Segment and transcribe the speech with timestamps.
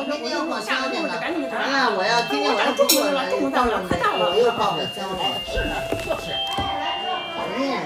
[0.00, 5.20] 我就我就我下个就就赶紧就完了，我要今天晚上不过来，到时候我又报表交了。
[5.44, 6.32] 是的，就是。
[7.52, 7.84] 嗯。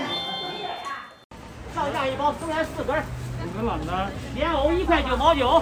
[1.74, 3.02] 上下一包，松原四根儿，
[3.42, 3.90] 五个冷的，
[4.36, 5.60] 莲藕一块九毛九。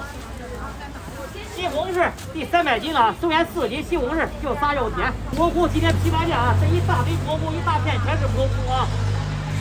[1.57, 5.11] 西红柿第三百斤了，松原四斤，西红柿又仨又甜。
[5.35, 8.85] 蘑菇今天批发价啊，这一大堆蘑菇，一大片全是蘑菇啊，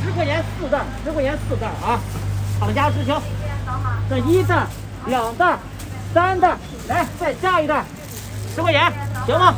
[0.03, 1.95] 十块钱四袋，十块钱四袋啊，
[2.59, 3.21] 厂家直销。
[4.09, 4.67] 这一袋、
[5.05, 5.57] 两袋、
[6.13, 6.57] 三袋，
[6.87, 7.85] 来再加一袋，
[8.53, 8.91] 十块钱
[9.25, 9.55] 行吗？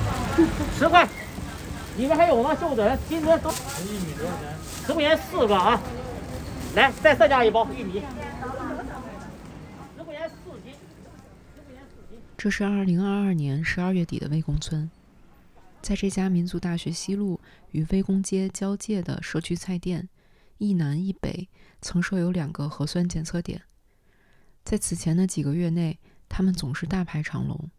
[0.77, 1.07] 十块。
[1.98, 2.55] 里面还有吗？
[2.55, 4.85] 秀子，今天都这玉米多钱？
[4.85, 5.80] 十块钱四个啊！
[6.75, 8.02] 来，再再加一包玉米，
[9.95, 10.73] 十块钱四斤，
[11.55, 12.20] 十块钱四斤。
[12.35, 14.89] 这是二零二二年十二月底的魏公村，
[15.83, 17.39] 在这家民族大学西路
[17.72, 20.09] 与魏公街交界的社区菜店，
[20.58, 21.47] 一南一北
[21.80, 23.61] 曾设有两个核酸检测点。
[24.63, 25.99] 在此前的几个月内，
[26.36, 27.70] 他们总是大排长龙。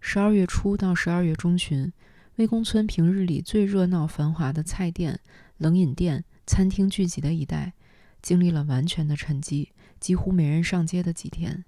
[0.00, 1.92] 十二月初到十二月中旬，
[2.34, 5.20] 魏公村平日里最热闹繁华的菜店、
[5.58, 7.74] 冷饮店、餐厅聚集的一带，
[8.20, 9.68] 经历了完全的沉寂，
[10.00, 11.64] 几乎没人上街的几天。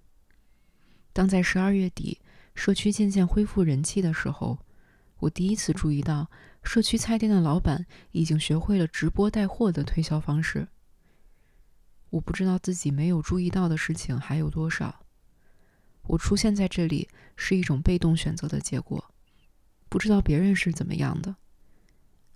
[1.12, 2.20] 当在十二月底，
[2.56, 4.58] 社区渐渐恢复人气的时候，
[5.20, 6.28] 我第一次注意到
[6.64, 10.66] 社区菜店的老板已经学会了直播带货的推销方式。
[12.10, 15.03] 我不知道自己没有注意到的事情还有多少。
[16.06, 19.12] 我出现在这里是一种被动选择的结果，
[19.88, 21.36] 不知道别人是怎么样的。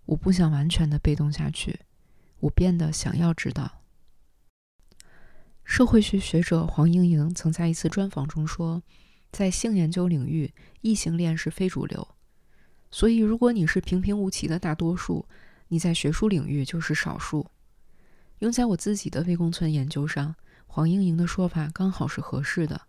[0.06, 1.80] 我不想完全的被动下去，
[2.40, 3.82] 我变得想要知道。
[5.64, 8.82] 社会学学者黄莹莹曾在一次专访中说，
[9.30, 12.08] 在性研究领域，异性恋是非主流，
[12.90, 15.28] 所以如果你是平平无奇的大多数，
[15.68, 17.46] 你在学术领域就是少数。
[18.38, 20.34] 用在我自己的魏公村研究上，
[20.66, 22.87] 黄莹莹的说法刚好是合适的。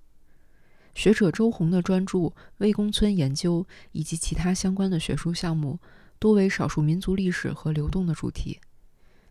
[1.00, 2.17] 学者周红的专著
[2.58, 5.80] 《魏公村研究》以及其他相关的学术项目，
[6.19, 8.60] 多为少数民族历史和流动的主题。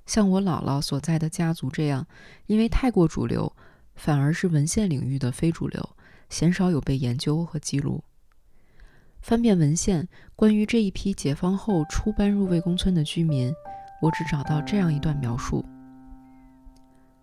[0.06, 2.06] 像我姥姥所在的家族这样，
[2.46, 3.54] 因为太过主流，
[3.94, 5.90] 反而是文献领域的非主流，
[6.30, 8.02] 鲜少有被研究和记录。
[9.20, 13.52] 翻遍文献，关于这一批解放后初搬入魏公村的居民，
[14.00, 15.62] 我只找到这样一段描述。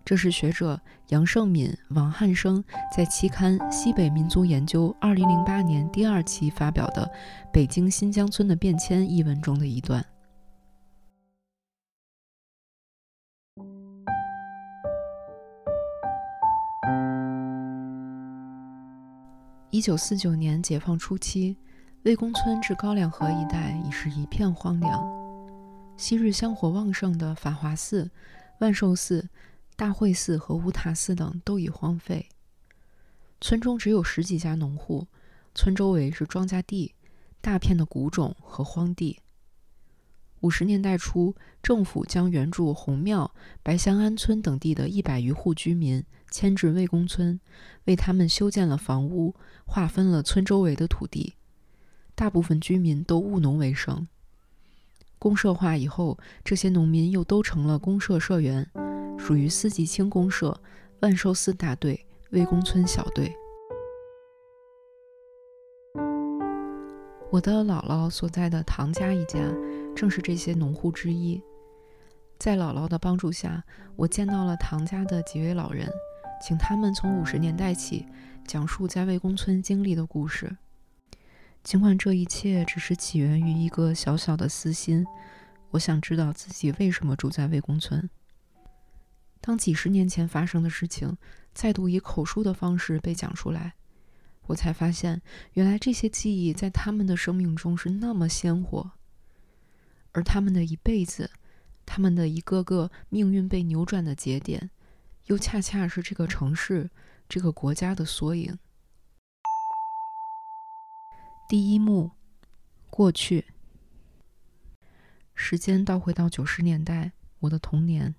[0.05, 2.63] 这是学者杨胜敏、王汉生
[2.95, 7.03] 在期刊《西北民族研究》二零零八年第二期发表的
[7.51, 10.05] 《北京新疆村的变迁》一文中的一段。
[19.71, 21.57] 一九四九年解放初期，
[22.03, 25.03] 魏公村至高粱河一带已是一片荒凉。
[25.97, 28.07] 昔日香火旺盛的法华寺、
[28.59, 29.27] 万寿寺、
[29.75, 32.29] 大会寺和乌塔寺等都已荒废，
[33.41, 35.07] 村中只有十几家农户，
[35.53, 36.93] 村周围是庄稼地、
[37.41, 39.19] 大片的谷种和荒地。
[40.39, 47.39] 五十年代初，政府将原住红庙、白香安村等地的一百余户居民迁至魏公村，
[47.85, 51.35] 为他们修建了房屋，划分了村周围的土地。
[52.13, 54.07] 大部分居民都务农为生。
[55.17, 58.69] 公社化以后，这些农民又都成了公社社员，
[59.17, 60.59] 属于四季青公社、
[60.99, 63.33] 万寿寺大队、魏公村小队。
[67.31, 69.39] 我的姥姥所在的唐家一家，
[69.95, 71.41] 正是这些农户之一。
[72.37, 73.63] 在姥姥的帮助下，
[73.95, 75.89] 我见到了唐家的几位老人，
[76.41, 78.05] 请他们从五十年代起
[78.45, 80.55] 讲述在魏公村经历的故事。
[81.63, 85.05] 尽管这一切只是起源于一个小小的私心，
[85.71, 88.09] 我想知道自己为什么住在魏公村。
[89.45, 91.15] 当几十年前发生的事情
[91.53, 93.75] 再度以口述的方式被讲出来，
[94.47, 95.21] 我才发现，
[95.53, 98.93] 原来这些记忆在他们的生命中是那么鲜活，
[100.13, 101.29] 而他们的一辈子，
[101.85, 104.71] 他们的一个个命运被扭转的节点，
[105.25, 106.89] 又恰恰是这个城市、
[107.29, 108.57] 这个国家的缩影。
[111.47, 112.09] 第一幕，
[112.89, 113.45] 过去。
[115.35, 117.11] 时间倒回到九十年代，
[117.41, 118.15] 我的童年。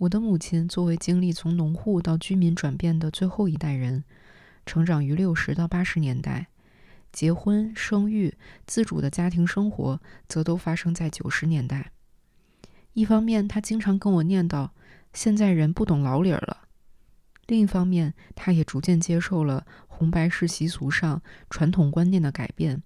[0.00, 4.02] 我的母亲作为经历从农户到居民转变的最后一代人，
[4.64, 6.46] 成长于六十到八十年代，
[7.12, 8.34] 结婚、生育、
[8.66, 11.92] 自主的家庭生活则都发生在九十年代。
[12.94, 14.70] 一方面，她经常跟我念叨
[15.12, 16.66] 现在人不懂老理儿了；
[17.46, 21.20] 另一方面，她也逐渐接受了红白事习俗上
[21.50, 22.82] 传统观念的改变，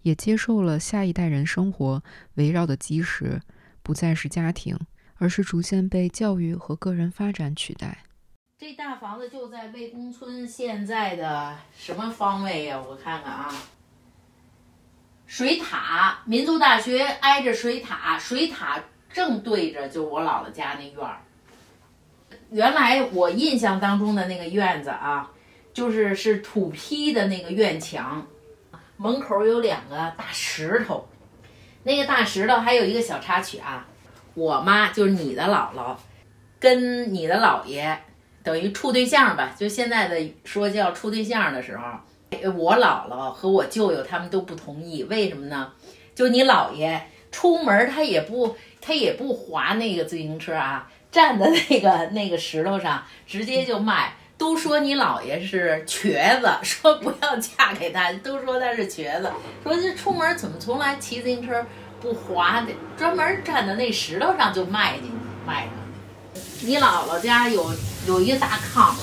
[0.00, 2.02] 也接受了下一代人生活
[2.36, 3.42] 围绕的基石
[3.82, 4.78] 不再是家庭。
[5.18, 8.04] 而是逐渐被教育和个人发展取代。
[8.58, 12.82] 这大房子就在魏公村现在的什么方位呀？
[12.88, 13.54] 我看看啊，
[15.26, 21.20] 水塔，民族大学挨着水塔，水塔正对着就我姥姥家那院儿。
[22.50, 25.30] 原来我印象当中的那个院子啊，
[25.74, 28.26] 就是是土坯的那个院墙，
[28.96, 31.06] 门口有两个大石头，
[31.82, 33.86] 那个大石头还有一个小插曲啊，
[34.36, 35.96] 我妈就是你的姥姥，
[36.60, 37.98] 跟你的姥爷
[38.44, 41.82] 等于处对象吧，就现在的说叫处对象的时候，
[42.50, 45.72] 我姥姥和我舅舅他们都不同意，为什么呢？
[46.14, 50.88] 就你姥爷出门他也不他也不划那个自行车啊。
[51.10, 54.12] 站在那个那个石头上，直接就卖。
[54.36, 58.12] 都说你姥爷是瘸子，说不要嫁给他。
[58.14, 61.64] 都说他是瘸子，说这出门怎么从来骑自行车
[62.06, 65.72] 不滑的，专门站在那石头上就卖进去卖上
[66.34, 66.64] 去。
[66.64, 67.74] 你姥姥家有
[68.06, 68.94] 有一个大炕，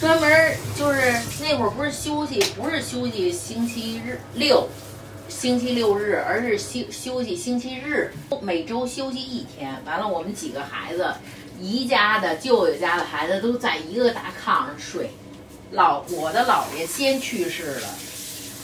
[0.00, 4.68] 专门就是那会儿不是休息，不是休息星期日六。
[5.28, 8.12] 星期六日，而是休休息星期日，
[8.42, 9.80] 每周休息一天。
[9.84, 11.14] 完了，我们几个孩子，
[11.60, 15.10] 姨家的、舅舅家的孩子都在一个大炕上睡。
[15.72, 17.88] 老我的姥爷先去世了，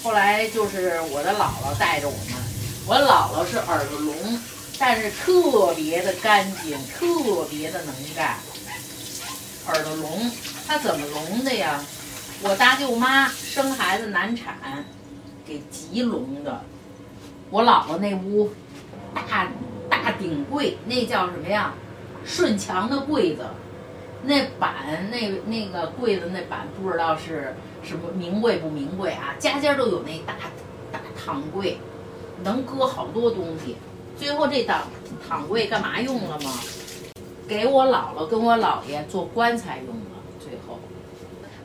[0.02, 2.51] 后来就是我的姥姥带着我们。
[2.84, 4.40] 我姥姥是耳朵聋，
[4.76, 8.36] 但是特别的干净，特别的能干。
[9.68, 10.30] 耳朵聋，
[10.66, 11.80] 她怎么聋的呀？
[12.42, 14.56] 我大舅妈生孩子难产。
[15.44, 16.62] 给急聋的，
[17.50, 18.52] 我姥姥那屋
[19.12, 19.48] 大
[19.90, 21.74] 大顶柜，那叫什么呀？
[22.24, 23.44] 顺墙的柜子，
[24.22, 29.34] 那板那那个柜子那板不知道是什么名贵不名贵啊？
[29.38, 30.34] 家家都有那大
[30.92, 31.78] 大躺柜，
[32.44, 33.76] 能搁好多东西。
[34.16, 34.82] 最后这躺
[35.28, 36.50] 躺柜干嘛用了吗？
[37.48, 40.22] 给我姥姥跟我姥爷做棺材用了。
[40.38, 40.78] 最后，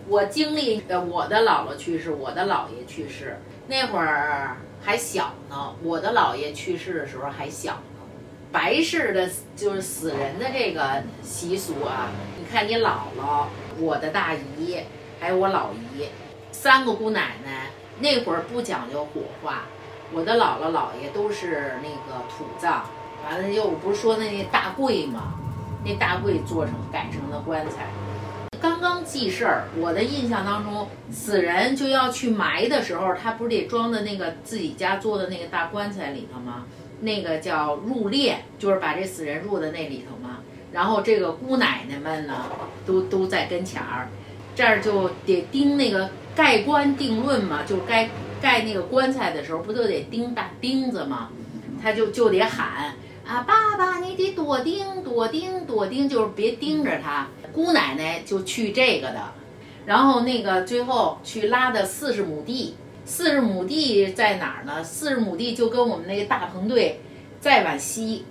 [0.07, 3.37] 我经历呃我的姥姥去世，我的姥爷去世。
[3.67, 7.81] 那会儿还小呢，我的姥爷去世的时候还小呢。
[8.51, 12.09] 白事的，就是死人的这个习俗啊。
[12.39, 13.45] 你看你姥姥、
[13.77, 14.79] 我的大姨，
[15.19, 16.05] 还有我老姨，
[16.51, 17.69] 三个姑奶奶，
[17.99, 19.65] 那会儿不讲究火化，
[20.13, 22.83] 我的姥姥姥爷都是那个土葬。
[23.25, 25.33] 完了又不是说那大柜嘛，
[25.83, 27.87] 那大柜做成改成的棺材。
[28.61, 36.65] 刚刚记事儿，我的印象当中，死人就要去埋的时候，他不是得装在那个自己家做的那个大棺材里头吗？
[37.01, 40.37] 那个叫入殓，就是把这死人入在那里头嘛。
[40.71, 42.45] 然后这个姑奶奶们呢，
[42.85, 44.07] 都都在跟前儿，
[44.55, 48.09] 这儿就得盯那个盖棺定论嘛，就该
[48.41, 51.29] 盖那个棺材的时候，不都得钉大钉子吗？
[51.81, 52.95] 他就就得喊
[53.25, 57.27] 啊，爸爸，你得多钉多钉多钉，就是别盯着他。
[57.53, 59.21] 姑奶奶就去这个的，
[59.85, 64.83] 然后那个最后去拉的四十亩地，四十亩地在哪儿呢？
[64.83, 66.99] 四十亩地就跟我们那个大棚队
[67.39, 68.25] 再往西，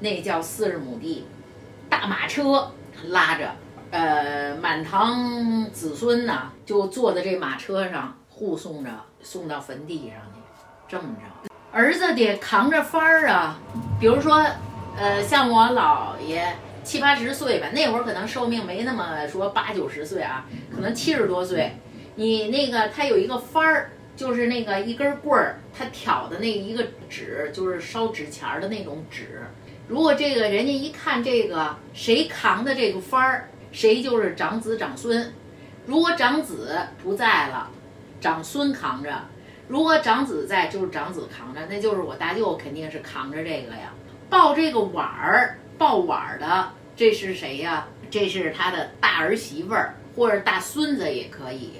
[0.00, 1.24] 那叫四十亩地，
[1.88, 2.72] 大马车
[3.08, 3.50] 拉着，
[3.90, 8.90] 呃，满堂子孙呢就坐在这马车上护送着
[9.26, 10.40] 送到坟地上去，
[10.86, 13.58] 这么着，儿子得扛着幡儿啊，
[13.98, 14.46] 比如说，
[14.96, 16.54] 呃，像我姥爷。
[16.84, 21.72] 七八十岁吧，那会儿可能寿命没那么说八九十岁啊，可能七十多岁。
[22.14, 29.42] 你那个他有一个幡儿，就是那个一根棍儿，他挑的那一个纸，就是烧纸钱儿的那种纸。
[29.88, 35.32] 如果这个人家一看这个谁扛的这个幡儿，谁就是长子长孙。
[35.86, 37.68] 如果长子不在了，
[38.26, 39.10] 长孙扛着；
[39.68, 43.92] 如果长子在，就是长子扛着，那就是我大舅肯定是扛着这个呀，
[44.28, 45.56] 抱这个碗儿。
[45.78, 47.86] 抱碗儿的，这是谁呀？
[48.10, 51.74] 这是他的大儿媳妇儿或者大孙子也可以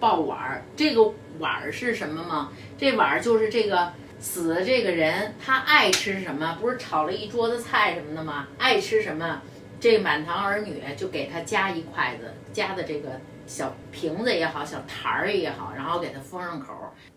[0.00, 0.64] 抱碗儿。
[0.74, 2.50] 这个碗儿是什么吗？
[2.76, 6.58] 这碗儿就是这个死的这个人他爱吃什么？
[6.60, 8.48] 不是炒了一桌子菜什么的吗？
[8.58, 9.40] 爱吃什么？
[9.78, 16.72] 这满堂儿女就给他夹一筷子，夹的这个小瓶子也好，小坛儿也好，然后给它封上口，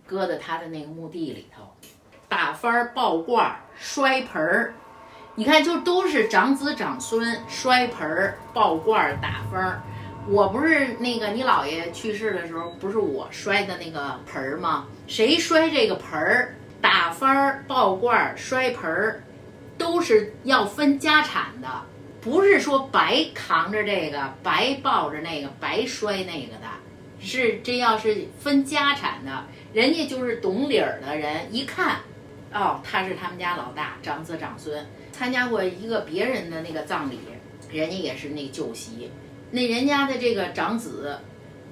[0.06, 1.64] 搁在他的那个墓地里头。
[2.30, 4.74] 打翻儿、抱罐儿、摔盆儿。
[5.36, 9.82] 你看，就都是长子长孙摔盆儿、抱罐儿、打翻儿。
[10.28, 14.88] 我不是那个你姥爷去世的时候，不是我摔的那个盆儿吗？
[15.08, 19.24] 谁摔这个盆儿、打翻儿、抱罐儿、摔盆儿，
[19.78, 21.70] 都是要分家产的，
[22.28, 26.68] 不是说白扛着这个、白抱着那个、白摔那个的，
[27.22, 32.00] 是这要是分家产的，人家就是懂理儿的人，一看，
[32.52, 34.86] 哦，他是他们家老大，长子长孙。
[35.14, 37.18] 参加过一个别人的那个葬礼，
[37.72, 39.10] 人家也是那旧席，
[39.52, 41.18] 那人家的这个长子，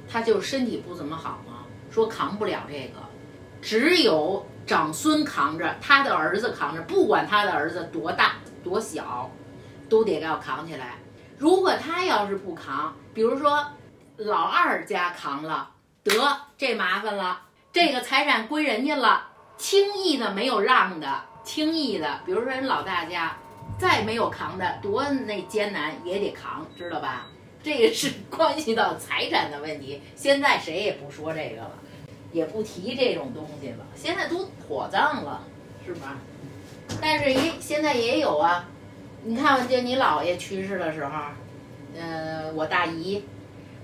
[0.09, 3.01] 他就身体不怎么好嘛，说扛不了这个，
[3.61, 9.29] 只有长孙扛着，他的儿子扛着，不管他的儿子多大多小，
[9.89, 10.95] 都得要扛起来。
[11.37, 13.65] 如果他要是不扛，比如说
[14.17, 15.71] 老二家扛了，
[16.03, 16.13] 得
[16.57, 17.41] 这麻烦了，
[17.73, 19.27] 这个财产归人家了，
[19.57, 23.35] 轻易的没有让的，轻易的，比如说人老大家
[23.77, 27.27] 再没有扛的，多那艰难也得扛，知道吧？
[27.61, 30.01] 这个是关系到财产的问题。
[30.15, 31.71] 现在谁也不说这个了，
[32.31, 35.43] 也不提这种东西了，现在都火葬了，
[35.85, 36.15] 是吧？
[37.01, 38.69] 但是也现在也有啊。
[39.27, 41.11] 你看，就你姥爷去世的时候，
[41.99, 43.23] 呃，我大姨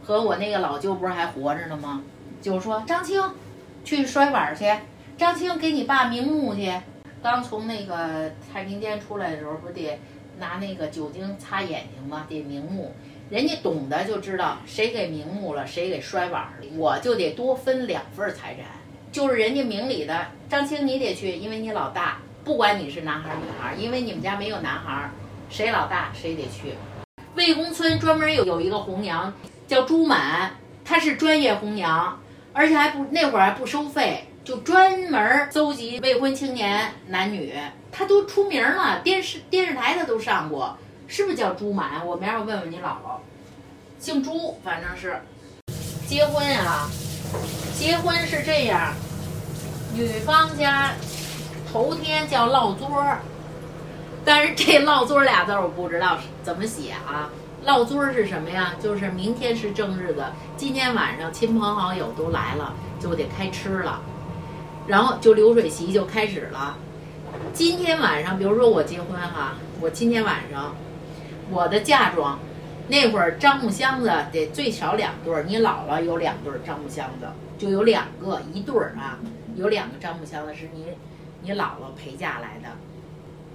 [0.03, 2.03] 和我那个老舅不是还活着呢吗？
[2.39, 3.19] 就说张青
[3.83, 4.71] 去摔碗去，
[5.17, 6.71] 张青给你爸瞑目去。
[7.23, 9.99] 刚从那个太平间出来的时候，不得
[10.37, 12.27] 拿那个酒精擦眼睛吗？
[12.29, 12.93] 得瞑目。
[13.31, 18.65] 人家懂得就知道谁给瞑目了，谁给摔碗了，我就得多分两份财产。
[19.11, 25.09] 就是人家明里的，张青你得去，因为你老大，不管你是男孩女孩，因为你们家没有男孩。
[25.51, 26.75] 谁老大谁得去。
[27.35, 29.31] 魏公村专门有有一个红娘
[29.67, 30.51] 叫朱满，
[30.85, 32.17] 她是专业红娘，
[32.53, 37.53] 而且还不那会儿还不收费，就专门搜集未婚青年男女，
[37.91, 40.77] 她都出名了，电视电视台她都上过，
[41.07, 42.05] 是不是叫朱满？
[42.07, 43.19] 我明儿我问问你姥姥，
[43.99, 45.21] 姓朱，反正是。
[46.07, 46.89] 结婚啊，
[47.77, 48.93] 结婚是这样，
[49.93, 50.91] 女方家
[51.71, 53.19] 头天叫落桌儿。
[54.23, 57.29] 但是这落桌俩字我不知道怎么写啊？
[57.65, 58.73] 落桌是什么呀？
[58.81, 60.23] 就是明天是正日子，
[60.57, 64.01] 今天晚上亲朋好友都来了，就得开吃了，
[64.87, 66.77] 然后就流水席就开始了。
[67.53, 70.75] 今天晚上，比如说我结婚哈，我今天晚上
[71.49, 72.39] 我的嫁妆，
[72.87, 79.17] 那会儿樟木箱子得最少两对儿，你姥姥有两对儿樟木箱子，就有两个一对儿啊，
[79.55, 80.87] 有两个樟木箱子是你
[81.41, 82.69] 你姥姥陪嫁来的。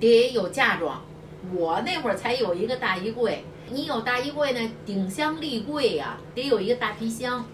[0.00, 1.02] 得有嫁妆，
[1.54, 3.44] 我那会儿才有一个大衣柜。
[3.70, 7.44] 你有大衣柜呢，顶箱立柜呀，得有一个大皮箱。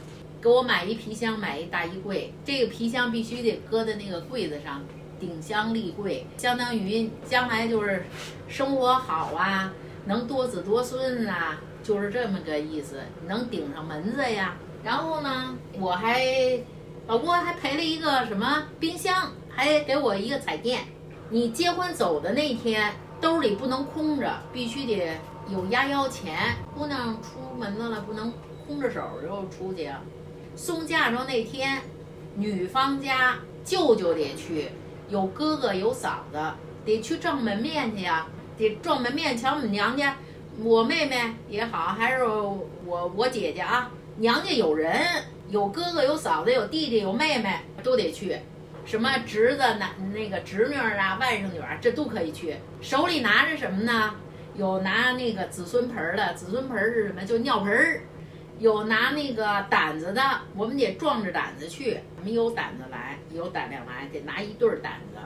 [0.43, 2.35] 给我买一皮箱，买一大衣柜。
[2.45, 4.85] 这个皮箱必须得搁在那个柜子上，
[5.21, 8.05] 顶箱立柜，相当于将来就是
[8.49, 9.73] 生活好啊，
[10.05, 14.57] 能多子多孙啊，就是这么个意思，能顶上门子呀。
[14.83, 16.27] 然后呢，我还
[17.07, 20.81] 老郭还赔了一个什么冰箱，还给我一个彩电。
[21.33, 26.55] 你结婚走的那天，兜里不能空着，必须得有压腰钱。
[26.77, 28.31] 姑娘出门子了，不能
[28.67, 29.91] 空着手就出去。
[30.55, 31.81] 送嫁妆那天，
[32.37, 34.69] 女方家舅舅得去，
[35.09, 36.39] 有哥哥有嫂子，
[36.85, 38.27] 得去撞门面去呀，
[38.59, 40.15] 得撞门面瞧我们娘家。
[40.63, 45.03] 我妹妹也好，还是我我姐姐啊，娘家有人，
[45.49, 48.39] 有哥哥有嫂子有弟弟有妹妹，都得去。
[48.85, 52.57] 什么侄子、男那个侄女儿啊、外甥女儿，这都可以去。
[52.81, 54.15] 手里拿着什么呢？
[54.55, 57.25] 有拿那个子孙盆儿的，子孙盆儿是什么？
[57.25, 58.01] 就尿盆儿。
[58.59, 60.23] 有拿那个胆子的，
[60.55, 61.99] 我们得壮着胆子去。
[62.19, 65.19] 我们有胆子来，有胆量来，得拿一对胆子。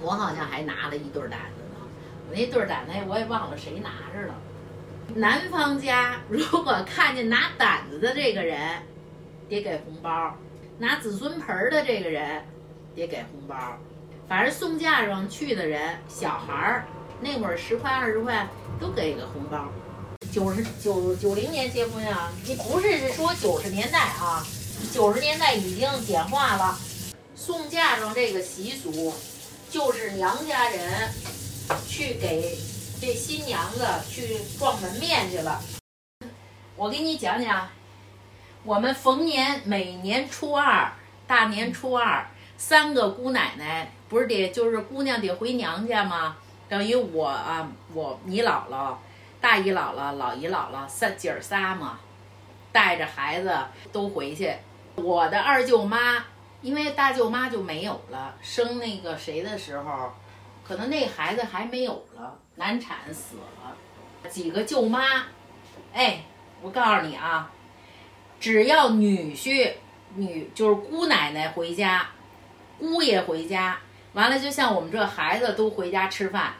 [0.00, 1.80] 我好像还拿了一对胆子呢。
[2.28, 4.34] 我那对胆子我也忘了谁拿着了。
[5.14, 8.60] 男方家如果看见拿胆子的这个人，
[9.48, 10.36] 得给红包。
[10.80, 12.40] 拿子孙盆儿的这个人，
[12.94, 13.56] 得给红包。
[14.28, 16.84] 反正送嫁妆去的人，小孩儿
[17.20, 18.46] 那会儿十块二十块
[18.80, 19.66] 都给个红包。
[20.30, 24.46] 九十九九零年结婚啊，你不是说九十年代啊，
[24.92, 26.78] 九十年代已经简化了。
[27.34, 29.12] 送嫁妆这个习俗，
[29.70, 31.10] 就是娘家人
[31.88, 32.56] 去给
[33.00, 35.60] 这新娘子去撞门面去了。
[36.76, 37.68] 我给你讲讲。
[38.68, 40.92] 我们逢年每年初二，
[41.26, 42.22] 大年初二，
[42.58, 46.36] 三个姑奶奶不是得就是姑娘得回娘家吗？
[46.68, 48.94] 等于我啊，我你姥姥、
[49.40, 51.98] 大姨姥姥、老姨姥姥三姐儿仨嘛，
[52.70, 53.58] 带着孩子
[53.90, 54.54] 都回去。
[54.96, 56.22] 我的二舅妈，
[56.60, 60.12] 因为大舅妈就没有了，生那个谁的时候，
[60.62, 64.28] 可能那孩子还没有了，难产死了。
[64.28, 65.24] 几个舅妈，
[65.94, 66.20] 哎，
[66.60, 67.50] 我告诉你啊。
[68.40, 69.72] 只要女婿、
[70.14, 72.08] 女就是姑奶奶回家，
[72.78, 73.78] 姑爷回家，
[74.12, 76.54] 完了就像我们这孩子都回家吃饭，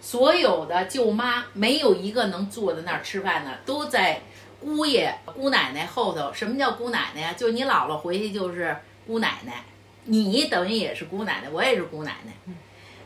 [0.00, 4.20] 所有的舅妈没有一个能坐在那儿吃饭的，都在
[4.60, 6.32] 姑爷、姑奶奶后头。
[6.32, 7.34] 什么叫姑奶奶呀？
[7.34, 8.76] 就你姥姥回去就是
[9.06, 9.64] 姑奶奶，
[10.04, 12.54] 你等于也是姑奶奶，我也是姑奶奶，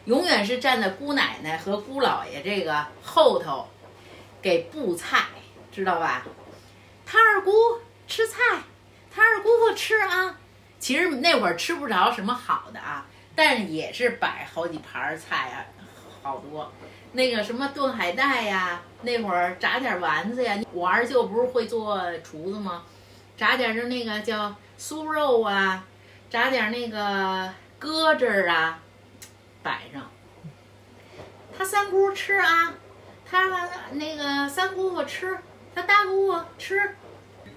[0.04, 3.66] 永远是站在姑奶奶和姑姥爷这个后头，
[4.40, 5.24] 给布菜。
[5.72, 6.24] 知道吧？
[7.04, 7.52] 他二姑
[8.06, 8.38] 吃菜，
[9.10, 10.36] 他二姑父吃啊。
[10.78, 15.64] 其实那会儿吃不着什么好的啊，但也是摆好几盘菜啊，
[16.22, 16.70] 好多。
[17.12, 20.58] 那个什么炖海带呀，那会儿炸点丸子呀。
[20.72, 22.84] 我二舅不是会做厨子吗？
[23.36, 25.84] 炸点就那个叫酥肉啊，
[26.28, 28.78] 炸点那个鸽子啊，
[29.62, 30.02] 摆上。
[31.56, 32.74] 他三姑吃啊，
[33.28, 35.38] 他那个三姑父吃，
[35.74, 36.96] 他大姑父吃。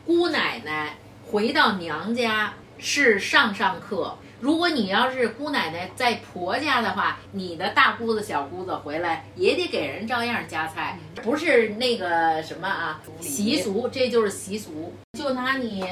[0.10, 4.18] 姑奶奶回到娘家是上上客。
[4.40, 14.92] 如果你要是姑奶奶在婆家的话，你的大姑子、小姑子回来也得给人照样夹菜，不是那个什么啊习俗，这就是习俗。
[15.16, 15.86] 就拿你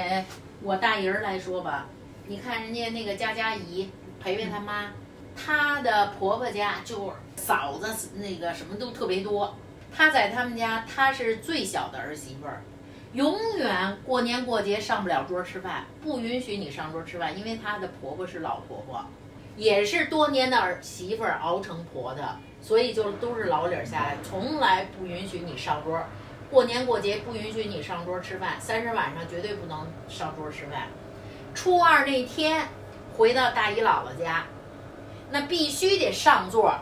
[0.63, 1.85] 我大姨儿来说吧，
[2.25, 3.87] 你看人家那个佳佳姨
[4.19, 4.93] 陪陪她妈，
[5.35, 9.55] 她的婆婆家就嫂子那个什么都特别多，
[9.95, 12.63] 她在他们家她是最小的儿媳妇儿。
[13.17, 19.03] 永远过年过节上不了桌吃饭，不允许你上桌吃饭，因为她的婆婆是老婆婆，
[19.55, 25.99] 也是多年的儿媳妇儿熬成婆的，所以就都是老理儿下来，从来不允许你上桌。
[26.51, 30.83] 过年过节不允许你上桌吃饭，三十晚上绝对不能上桌吃饭。
[31.55, 32.67] 初二那天
[33.17, 34.45] 回到大姨姥姥家，
[35.31, 36.75] 那必须得上座，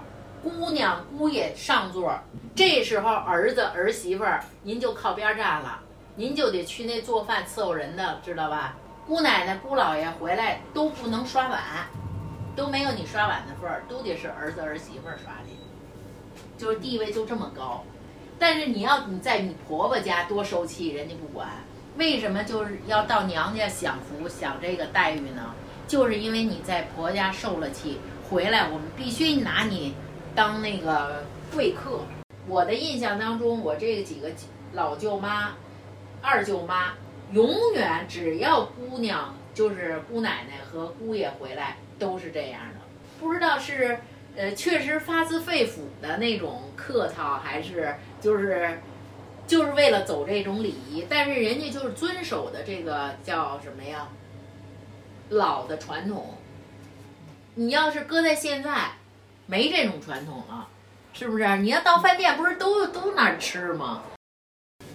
[0.43, 2.13] 姑娘姑爷上座。
[2.53, 5.79] 这时候儿子儿媳妇儿您就靠边站了。
[6.17, 8.77] 您就得去那做饭伺候人的，知道吧？
[9.05, 11.61] 姑奶奶、姑姥爷回来都不能刷碗，
[12.55, 15.55] 都没有你刷碗的份儿，都得是儿子儿媳妇儿刷去，
[16.57, 17.83] 就是地位就这么高。
[18.39, 21.49] 但是你要你在你婆婆家多受气，人家不管。
[21.97, 25.53] 为什么就是要到娘家享福、享这个待遇呢？
[25.85, 29.93] 就是因为你在婆家受了气，回来我们必须拿你
[30.33, 31.99] 当那个贵客。
[32.47, 34.31] 我的印象当中，我这几个
[34.71, 35.51] 老舅妈。
[36.25, 36.93] 二舅妈
[37.31, 42.79] 永远只要姑娘就是姑奶奶和姑爷回来都是这样的，
[43.19, 43.99] 不知道是
[44.35, 48.79] 呃确实发自肺腑的那种客套，还是就是
[49.47, 54.07] 就是为了走这种礼仪，但是人家就是遵守的这个叫什么呀？
[55.29, 56.35] 老的传统。
[57.55, 58.91] 你要是搁在现在，
[59.45, 60.67] 没这种传统了，
[61.13, 61.57] 是不是？
[61.57, 64.03] 你要到饭店，不是都都那儿吃吗？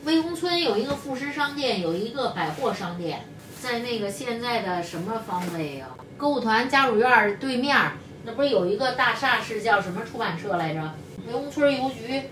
[0.04, 3.22] 魏公村有一个副食商店，有一个百货商店，
[3.60, 5.88] 在那个现在的什么方位呀？
[6.16, 7.76] 歌舞团家属院对面，
[8.24, 10.94] 那不是有一个大厦是叫什么出版社来着？
[11.26, 12.22] 魏公村邮局，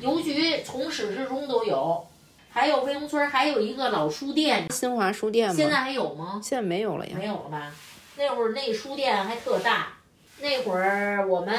[0.00, 2.06] 邮局从始至终都有。
[2.50, 5.54] 还有魏公村还有一个老书店，新华书店吗？
[5.54, 6.40] 现在还有吗？
[6.42, 7.14] 现在没有了呀。
[7.18, 7.70] 没有了吧？
[8.16, 9.88] 那会儿那书店还特大，
[10.40, 11.54] 那会儿我们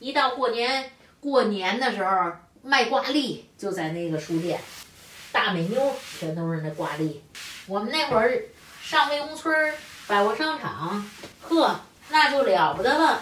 [0.00, 2.32] 一到过年过年的时候
[2.64, 4.58] 卖挂历，就在那个书店。
[5.32, 5.80] 大美妞
[6.20, 7.22] 全都是那挂历。
[7.66, 8.42] 我们那会儿
[8.82, 9.74] 上魏公村
[10.06, 11.04] 百货商场，
[11.40, 13.20] 呵，那就了不得了。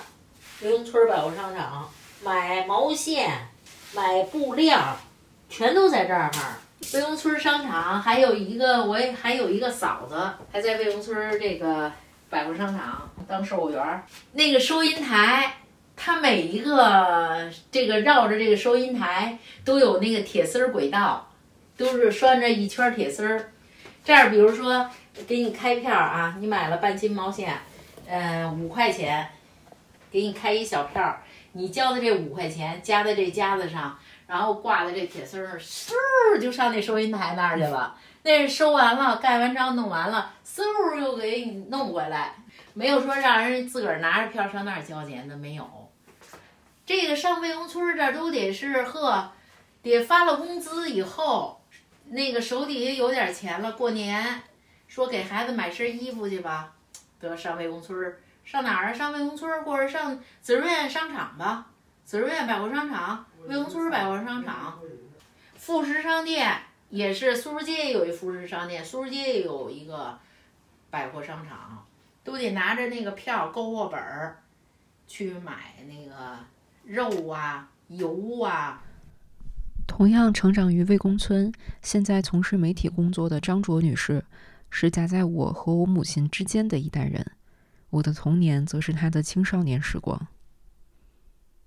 [0.63, 1.89] 魏公村百货商场
[2.23, 3.49] 买毛线、
[3.95, 4.97] 买布料，
[5.49, 6.59] 全都在这儿哈。
[6.93, 11.93] 魏公村商场还有一个，我也还有一个嫂子，还在魏公村这个
[12.29, 14.03] 百货商场当售货员。
[14.33, 15.59] 那个收银台，
[15.95, 21.30] 它每一个这个绕着这个收银台都有那个铁丝轨道。
[21.81, 23.53] 都是拴着一圈铁丝儿，
[24.05, 24.87] 这样，比如说
[25.27, 27.57] 给你开票啊，你买了半斤毛线，
[28.07, 29.27] 嗯，五块钱，
[30.13, 37.97] 给你开一小票，你交的这五块钱夹在这夹子上，然后挂在这铁丝儿，嗖就上那收银台那儿去了。
[38.25, 42.35] 那收完了，盖完章弄完了，嗖又给你弄回来，
[42.75, 45.67] 没有说让人自个儿拿着票上那儿交钱的，没有。
[46.85, 49.33] 这个上魏公村这都得是呵，
[49.83, 51.57] 得发了工资以后。
[52.13, 54.43] 那个手底下有点钱了，过年
[54.89, 56.73] 说给孩子买身衣服去吧，
[57.21, 58.93] 得上魏公村儿，上哪儿啊？
[58.93, 61.67] 上魏公村，或者上紫润院商场吧，
[62.05, 64.81] 紫润院百货商场，魏公村百货商场，
[65.55, 66.53] 副食商店
[66.89, 70.19] 也是，苏州街也有一副食商店，苏州街也有一个
[70.91, 71.87] 百货商场，
[72.25, 74.43] 都得拿着那个票购货本儿
[75.07, 76.37] 去买那个
[76.83, 78.83] 肉啊、油啊。
[79.91, 84.23] 同样成长于魏公村，现在从事媒体工作的张卓女士，
[84.71, 87.27] 是夹在我和我母亲之间的一代人。
[87.91, 90.17] 我的童年则是她的青少年时光。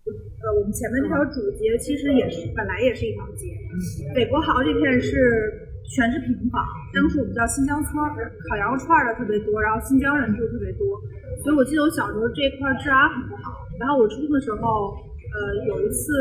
[0.08, 3.52] 呃，我们前面这条主街其实也是本来也是一条街。
[4.16, 5.12] 北国豪这片是
[5.94, 6.64] 全是平房，
[6.96, 7.94] 当时我们叫新疆村，
[8.50, 10.98] 烤羊肉串的特别多，然后新疆人住特别多，
[11.44, 13.52] 所以我记得我小时候这块治安很不好。
[13.78, 14.96] 然后我初中的时候。
[15.34, 16.13] 呃，有一次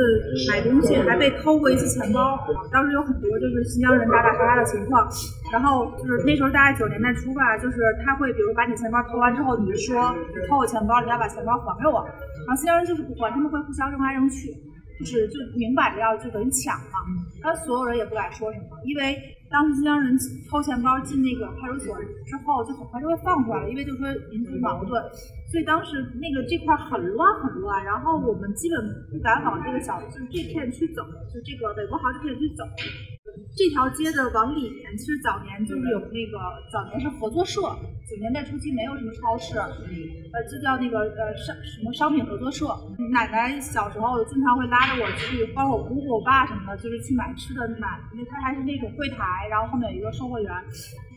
[0.48, 2.38] 买东西还被偷过一次钱包，
[2.72, 5.06] 当时有很多就是新疆人打打杀杀的情况。
[5.52, 12.02] 然后就是那时候大概九十年代初吧，就是他会比如把你钱包偷完之后，你就说你偷我钱包，你要把钱包还给我。
[12.46, 14.48] 然后新疆人就是不还，他们会互相扔来扔去，
[15.00, 17.04] 就是就明摆着要就等于抢嘛。
[17.42, 19.16] 然后所有人也不敢说什么，因为。
[19.52, 20.16] 当时新疆人
[20.48, 24.96] 偷钱包进那个派出所之后，就很快就会放出来了，因为就说民族矛盾，
[25.52, 28.80] 所以当时那个这块很乱很乱，然后我们基本
[29.12, 32.64] 不敢往这个小就是这片区走，就这个北国豪这片区走。
[33.54, 36.38] 这条街的往里面，其实早年就是有那个
[36.72, 37.60] 早年是合作社，
[38.08, 42.66] 九年代初期没有什么超市，呃，就叫那个呃商什么商品合作社。
[43.12, 50.50] 奶奶小时候经常会拉着我去，包括我姑姑、我爸什么的，就是去买吃的买，因为他还是那种柜台，然后后面有一个售货员。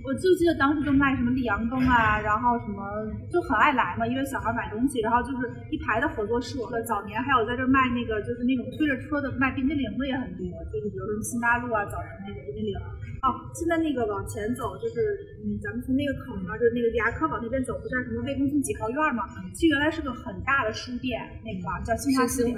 [0.06, 2.86] 我就记得当时就卖什么利阳羹啊，然后什么
[3.34, 6.62] 就很爱来嘛，因为小孩买东西，然后就是一排的合作社。
[6.86, 12.78] 早年还有在这卖那个，就是那种推着车的卖冰激凌的也很多，就是比如说新大陆啊，早年那个冰激凌。
[13.26, 15.02] 哦，现在那个往前走，就是
[15.42, 19.26] 嗯，咱们从那个口儿，就是那个牙科往那边走，不是什么魏公村几号院嘛？
[19.56, 22.54] 其实原来是个很大的书店，那块儿叫新华书店，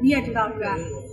[0.00, 0.72] 你也知道是吧？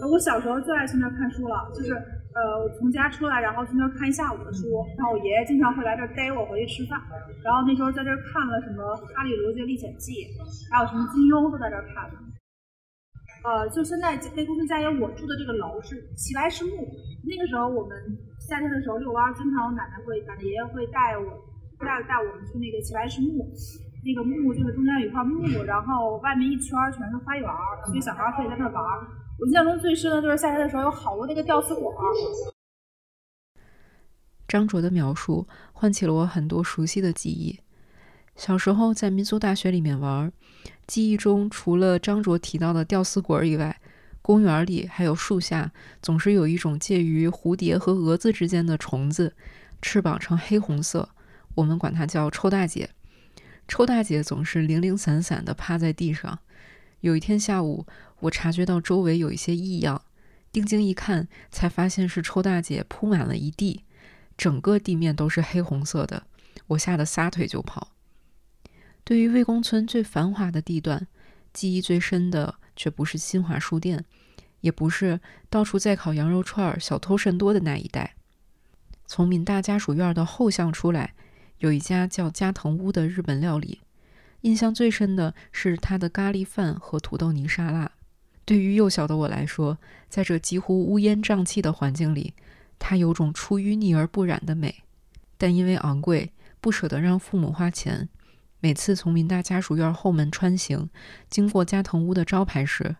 [0.09, 1.91] 我小时候最爱去那儿看书了，就是。
[2.33, 4.65] 呃，从家出来，然后去那儿看一下午的书，
[4.97, 6.99] 然后我爷爷经常会来这儿逮我回去吃饭，
[7.45, 8.81] 然后那时候在这儿看了什么
[9.13, 10.25] 《哈利罗杰历险记》，
[10.73, 12.09] 还有什么金庸都在这儿看。
[13.45, 16.89] 呃，就现在魏公村家园我住的这个楼是齐白石墓，
[17.21, 17.93] 那个时候我们
[18.49, 21.27] 夏天的时候遛弯，经常我奶奶会奶奶爷爷会带我
[21.77, 23.45] 带带我们去那个齐白石墓，
[24.01, 27.45] 那个墓就是中间有一块墓，然后外面一圈全是花园，
[27.85, 28.81] 所以小孩可以在那玩。
[29.39, 31.83] 我印象中最深的就是夏天的时候有好多那个吊死鬼。
[34.47, 37.59] 张卓的描述唤起了我很多熟悉的记忆。
[38.35, 40.31] 小时候在民族大学里面玩，
[40.85, 43.79] 记忆中除了张卓提到的吊死鬼以外，
[44.21, 49.35] 公园里还有树下总是有一种介于蝴蝶和蛾子之间的虫子，
[49.81, 51.09] 翅膀呈黑红色，
[51.55, 52.91] 我们管它叫臭大姐。
[53.67, 56.39] 臭大姐总是零零散散地趴在地上。
[57.01, 57.85] 有一天下午。
[58.23, 60.01] 我察觉到周围有一些异样，
[60.51, 63.83] 定睛一看，才发现是臭大姐铺满了一地，
[64.37, 66.23] 整个地面都是黑红色的。
[66.67, 67.89] 我吓得撒腿就跑。
[69.03, 71.05] 对于魏公村最繁华的地段，
[71.51, 74.05] 记忆最深的却不是新华书店，
[74.61, 78.15] 也不是到处在烤羊肉串、小偷甚多的那一带。
[79.05, 81.13] 从闽大家属院的后巷出来，
[81.57, 83.81] 有一家叫加藤屋的日本料理，
[84.41, 87.91] 印象最深的是它的咖喱饭和土豆泥沙拉。
[88.45, 89.77] 对于幼小的我来说，
[90.09, 92.33] 在这几乎乌烟瘴气的环境里，
[92.77, 94.83] 它有种出淤泥而不染的美。
[95.37, 98.09] 但因为昂贵，不舍得让父母花钱。
[98.59, 100.89] 每次从民大家属院后门穿行，
[101.29, 102.95] 经过加藤屋的招牌时，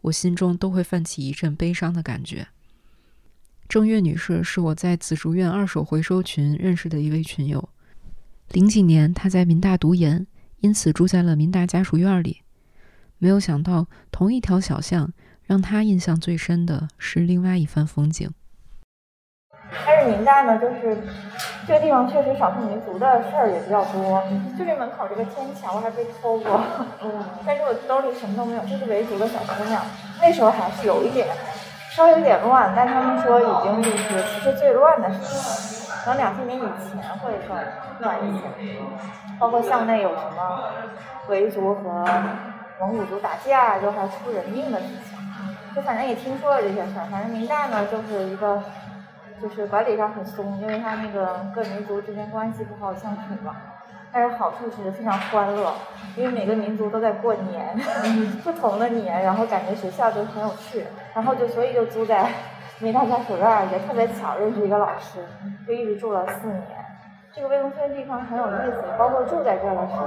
[0.00, 2.48] 我心中都会泛起一阵悲伤的感觉。
[3.68, 7.68] 郑月女士是我在紫竹院二手回收群认识的一位群友。
[8.50, 10.26] 零几年，她在民大读研，
[10.60, 12.43] 因此住在了民大家属院里。
[13.24, 15.08] 没有想到，同一条小巷，
[15.44, 18.30] 让他印象最深的是另外一番风景。
[19.86, 20.98] 但是明代呢，就是
[21.66, 24.22] 这个地方确实少数民族的事儿也比较多。
[24.58, 26.62] 就这门口这个天桥还被偷过，
[27.02, 29.80] 嗯， 但是我兜里什么都没有，就是维族的小姑娘。
[30.20, 31.26] 那时候还是有一点，
[31.96, 37.56] 稍微有点乱，但他们说已经就是不是最乱的时候，可能两千年以前会更
[38.00, 38.42] 乱一些。
[39.40, 40.68] 包括巷内有什么
[41.30, 42.04] 维族和。
[42.80, 45.18] 蒙古族打架就还出人命的事情，
[45.74, 47.06] 就反正也听说了这些事儿。
[47.10, 48.62] 反正明代呢，就是一个
[49.40, 53.56] 就是管理上很松，因为他那个各民族之间关系不好相处嘛。
[54.12, 55.74] 但是好处是非常欢乐，
[56.16, 57.76] 因为每个民族都在过年，
[58.44, 60.84] 不同的年，然后感觉学校就很有趣。
[61.12, 62.28] 然后就所以就租在
[62.78, 65.18] 明大家属院，也特别巧认识一个老师，
[65.66, 66.62] 就一直住了四年。
[67.32, 70.06] 这个魏公村地方很有意思，包括住在这儿的时候。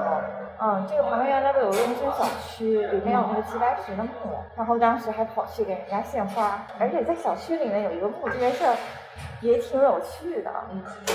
[0.59, 4.09] 嗯，这个旁边原来不有个人居小区，里面有那个齐白石的墓，
[4.55, 8.75] 然后当时还跑去给人家献花，而且在小区里面有一个墓，这件事儿
[9.39, 10.51] 也挺有趣的。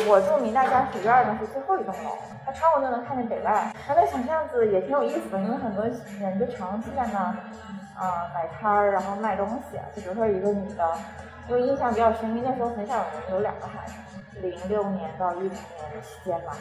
[0.06, 2.10] 我住民大家属院呢是最后一栋楼，
[2.46, 7.18] 它窗户就能看见北外，它那小巷子也挺有意思的，因为很多人就长期在那
[7.98, 10.88] 啊摆摊儿，然后卖东西，就比如说一个女的，
[11.48, 12.94] 因为印象比较深，因为那时候很小
[13.32, 16.52] 有两个孩子，零六年到一零年的期间嘛，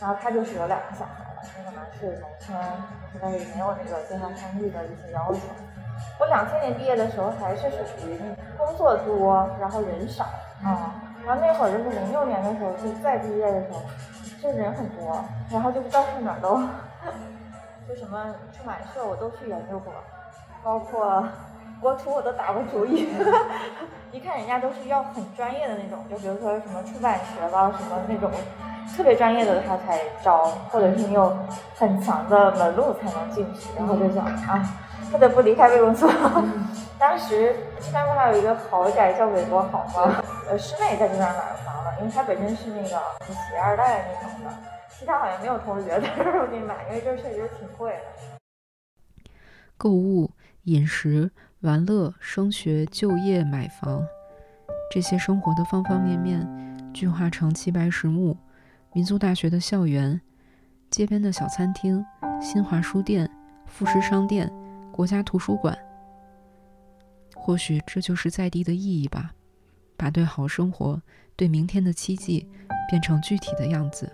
[0.00, 1.27] 然后她就是有两个小孩。
[1.42, 2.56] 那可能是农村，
[3.12, 5.40] 现在也没有那个健康参与的一些要求。
[6.20, 8.18] 我两千年毕业的时候还是属于
[8.56, 10.24] 工作多，然后人少，
[10.64, 10.94] 啊，
[11.26, 13.80] 然后那会儿就是零六年的时候，就再毕业的时候，
[14.40, 16.62] 就人很多，然后就是到处哪儿都，
[17.88, 19.92] 就什么出版社我都去研究过，
[20.62, 21.26] 包括
[21.80, 23.08] 国图我都打过主意，
[24.12, 28.30] 一看人家都是要很专业的那种，就比如说什么出版学了什么那种
[28.96, 31.36] 特别专业的他才招，或者是你有
[31.76, 34.62] 很强的门路才能进去，然后就想啊，
[35.10, 36.12] 不得不离开魏公村。
[36.98, 40.22] 当时西单不还有一个豪宅叫韦伯豪吗？
[40.48, 44.52] 呃，师妹在这边买了房了，因为她本身是那个企业二代那种的，
[44.90, 49.30] 其他好像没有同学在这儿给买，因为这儿确实挺贵的。
[49.76, 50.32] 购物、
[50.64, 54.04] 饮食、玩乐、升学、就业、买房，
[54.90, 56.44] 这些生活的方方面面，
[56.92, 58.36] 聚化成齐白石墓、
[58.98, 60.20] 民族大学的校园、
[60.90, 62.04] 街边的小餐厅、
[62.42, 63.30] 新华书店、
[63.64, 64.52] 富士商店、
[64.90, 65.78] 国家图书馆。
[67.36, 69.32] 或许这就是在地的意义吧，
[69.96, 71.00] 把对好生活、
[71.36, 72.44] 对明天的期冀
[72.88, 74.12] 变成具体的样子。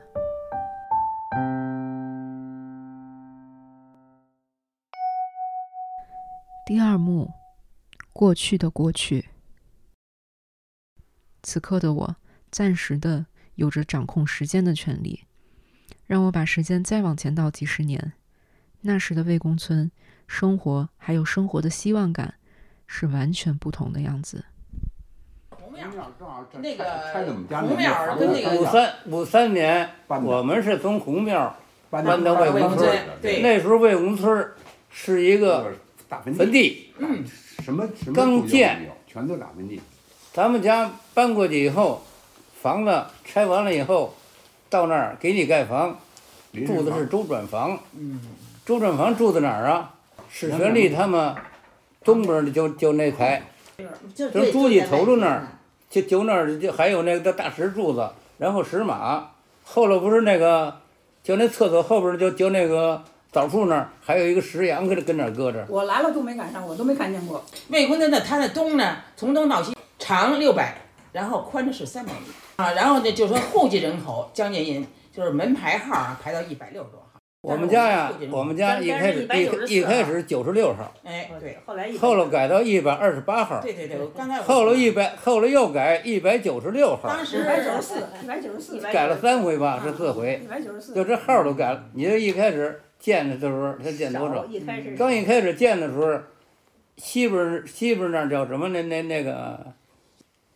[6.66, 7.32] 第二幕，
[8.12, 9.30] 过去的过去。
[11.42, 12.16] 此刻的我，
[12.50, 15.24] 暂时的有着掌控时间的权利。
[16.06, 18.12] 让我把时间再往前倒几十年，
[18.82, 19.90] 那时的魏公村，
[20.26, 22.34] 生活还有生活的希望感。
[22.86, 24.44] 是完全不同的样子。
[26.60, 26.84] 那个
[27.48, 31.56] 红庙跟那个五三五三年，我们是从红庙
[31.88, 32.96] 搬到魏公村。
[33.22, 34.48] 那时候魏公村
[34.90, 35.72] 是一个
[36.22, 37.24] 坟地，嗯，
[37.64, 39.80] 什么刚建，全都大坟地。
[40.32, 42.04] 咱们家搬过去以后，
[42.64, 44.14] 房子拆完了以后，
[44.70, 45.98] 到那儿给你盖房，
[46.66, 47.78] 住的是周转房。
[47.94, 48.18] 嗯，
[48.64, 49.92] 周转房住在哪儿啊？
[50.30, 51.34] 史学利他们。
[52.02, 53.42] 东边的就就那排，
[54.14, 55.48] 就朱记头住那儿，
[55.90, 59.28] 就就那儿就还有那个大石柱子，然后石马，
[59.64, 60.74] 后头不是那个，
[61.22, 65.66] 就那厕所后边就就那个枣树那儿，还有一个石羊跟跟那搁着。
[65.68, 67.44] 我来了都没赶上，我都没看见过。
[67.68, 70.78] 魏公的那它的东呢，从东到西长六百，
[71.12, 72.20] 然后宽的是三百米
[72.56, 77.04] 啊，然后呢就说户籍人口将近就是门牌号啊排到一百六十多号。
[77.40, 79.28] 我们家呀，我们家一开始
[79.68, 91.84] 一一开始九十六号，哎，对，后来后来改到一百二十八号，对对对，刚才后来一百后来又改一百九十六号，当时一百九十四，一百九十四，改了三回吧，是四回，一百九十四，就这号都改了。
[91.92, 94.46] 你这一开始建的时候，它建多少？
[94.46, 96.18] 一开始刚一开始建的时候，
[96.96, 98.70] 西边西边那叫什么？
[98.70, 99.66] 那那那个，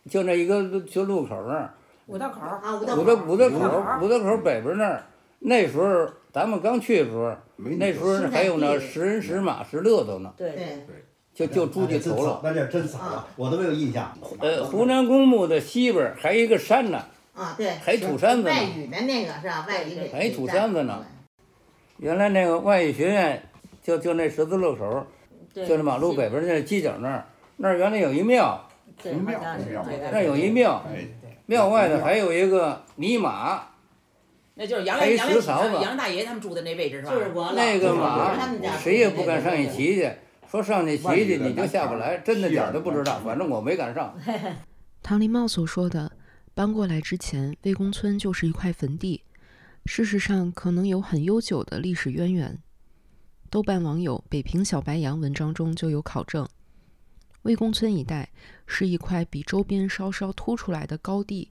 [0.09, 1.75] 就那一个就路口那儿，
[2.09, 5.05] 五道口啊，五道五道五道口五道口北边那儿，
[5.38, 6.09] 那时候。
[6.31, 10.33] 咱们刚去的时候，那时候还有那十人十马十乐头呢。
[10.37, 10.85] 对对，
[11.35, 12.40] 就就出去头了。
[12.44, 14.12] 那这真早啊，我都没有印象。
[14.38, 17.03] 呃，湖南公墓的西边还有一个山呢。
[17.35, 17.71] 啊，对。
[17.71, 18.51] 还土山子呢。
[18.51, 19.64] 外语的那个是吧？
[19.66, 21.05] 外语还土山子呢。
[21.97, 23.42] 原来那个外语学院，
[23.83, 25.07] 就就那十字路口，
[25.55, 28.64] 就是马路北边那犄角那儿，那儿原来有一庙。
[29.03, 29.40] 对，庙。
[30.12, 30.85] 那有一庙，
[31.49, 33.63] 庙外头还有一个泥马。
[34.55, 37.53] 那就是杨杨杨杨大爷他们住的那位置是吧？
[37.55, 38.37] 那个马，
[38.77, 40.13] 谁也不敢上去骑去，
[40.51, 44.15] 说上去骑去你就下不来，真的假的不知道，反正我没敢上。
[45.03, 46.13] 唐林茂所说的，
[46.55, 49.23] 搬过来之前，魏公村就是一块坟地，
[49.87, 52.59] 事实上可能有很悠久的历史渊源。
[53.49, 56.47] 豆瓣网友北平小白杨文章中就有考证，
[57.42, 58.31] 魏公村一带
[58.66, 61.51] 是一块比周边稍稍凸出来的高地，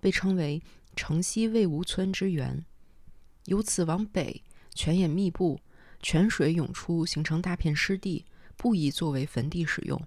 [0.00, 0.62] 被称为。
[0.98, 2.64] 城西魏吴村之源，
[3.44, 4.42] 由此往北，
[4.74, 5.60] 泉眼密布，
[6.00, 8.24] 泉水涌出，形成大片湿地，
[8.56, 10.00] 不宜作为坟地使用；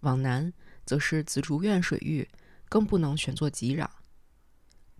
[0.00, 0.50] 往南，
[0.86, 2.26] 则是紫竹院水域，
[2.70, 3.86] 更不能选作集壤。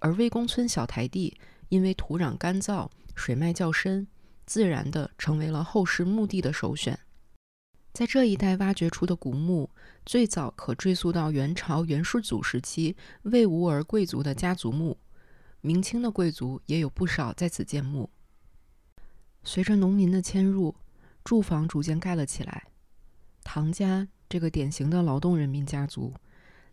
[0.00, 1.34] 而魏公村小台地，
[1.70, 4.06] 因为土壤干燥，水脉较深，
[4.44, 7.00] 自然的成为了后世墓地的首选。
[7.98, 9.68] 在这一带挖掘出的古墓，
[10.06, 14.96] 最早可追溯到元朝元世祖时期魏吴儿贵族的家族墓，
[15.62, 18.08] 明清的贵族也有不少在此建墓。
[19.42, 20.76] 随着农民的迁入，
[21.24, 22.68] 住房逐渐盖了起来。
[23.42, 26.14] 唐家这个典型的劳动人民家族，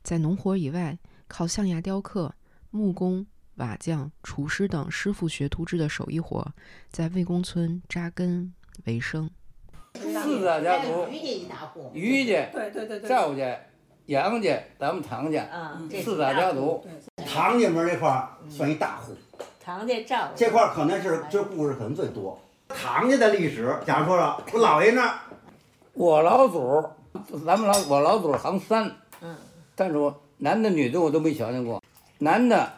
[0.04, 2.36] 在农活以外，靠象牙雕刻、
[2.70, 6.54] 木工、瓦匠、厨师等师傅学徒制的手艺活，
[6.92, 9.28] 在魏公村扎根为生。
[9.96, 11.08] 四大家族，
[11.94, 13.58] 于家、对对对赵家、
[14.08, 15.48] 杨家，咱们唐家，
[16.04, 16.86] 四大家族。
[17.26, 19.14] 唐家门这块儿算一大户。
[19.64, 20.30] 唐家赵。
[20.36, 22.38] 这块儿可能是这故事可能最多。
[22.68, 25.20] 唐家的历史，假如说了，我姥爷那儿，
[25.94, 26.84] 我老祖，
[27.46, 29.36] 咱们老我老祖行三，嗯，
[29.76, 31.82] 但是我男的女的我都没瞧见过，
[32.20, 32.72] 男的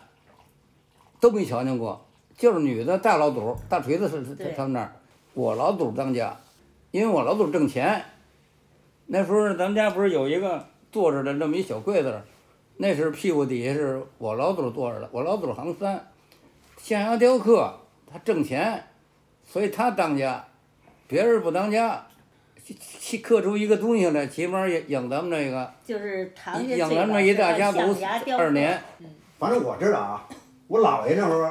[1.19, 2.05] 都没瞧见过，
[2.37, 4.23] 就是女的大老祖大锤子是
[4.55, 4.93] 他们那儿，
[5.33, 6.37] 我老祖当家。
[6.97, 8.03] 因为我老祖挣钱，
[9.05, 12.23] 那时候咱们家不是有一个坐着的那么一小柜子儿，
[12.77, 16.07] 那是屁股底下是我老祖坐着的，我老祖行三，
[16.79, 17.71] 象牙雕刻
[18.11, 18.83] 他挣钱，
[19.45, 20.43] 所以他当家，
[21.07, 22.03] 别人不当家。
[22.99, 27.79] 去刻出一个东西来，起码养养咱们这个，就是唐养咱们一大家族
[28.35, 28.81] 二年。
[29.37, 30.27] 反正我知道啊，
[30.67, 31.47] 我姥爷那时候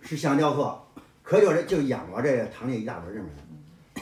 [0.00, 0.76] 是象雕刻，
[1.22, 3.51] 可就是就养过这唐家一大门这么人。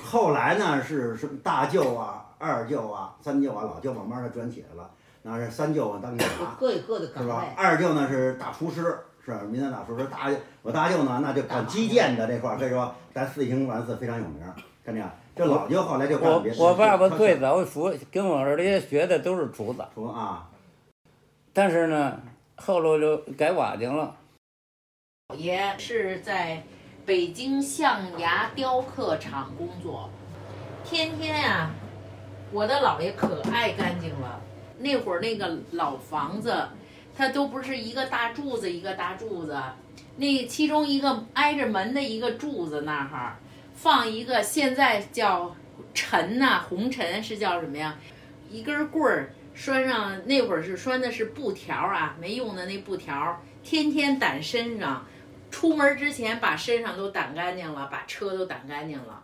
[0.04, 4.90] 后来呢，是是大舅啊、二舅啊、三舅啊、老舅慢慢的转起来了。
[5.22, 7.44] 那是三舅啊当警察，各有各的是吧？
[7.56, 10.04] 二舅呢是大厨师，是民间大厨师。
[10.06, 10.30] 大
[10.62, 14.42] 我大舅呢，那就干基建的这块儿，所以说咱四平完寺非常有名，
[14.84, 15.06] 看见？
[15.36, 19.84] 这老舅后来就干别我我爸爸最早厨跟我二爹学的都是厨子。
[19.94, 20.48] 厨啊。
[21.52, 22.18] 但是呢，
[22.56, 24.16] 后来就改瓦匠了。
[25.36, 26.62] 爷是在
[27.06, 30.10] 北京象牙雕刻厂工作，
[30.84, 31.70] 天天啊，
[32.52, 34.40] 我的姥爷可爱干净了。
[34.78, 36.68] 那会儿那个老房子，
[37.16, 39.60] 它都不是一个大柱子一个大柱子，
[40.16, 43.36] 那其中一个挨着门的一个柱子那儿。
[43.74, 45.56] 放一个，现在叫
[45.94, 47.96] 尘呐，红尘是叫什么呀？
[48.50, 55.06] 一根棍儿拴上，那会儿是拴的是布条啊，没用的那布条，天天掸身上，
[55.50, 59.22] 出门之前把身上都掸干净了，把车都掸干净了，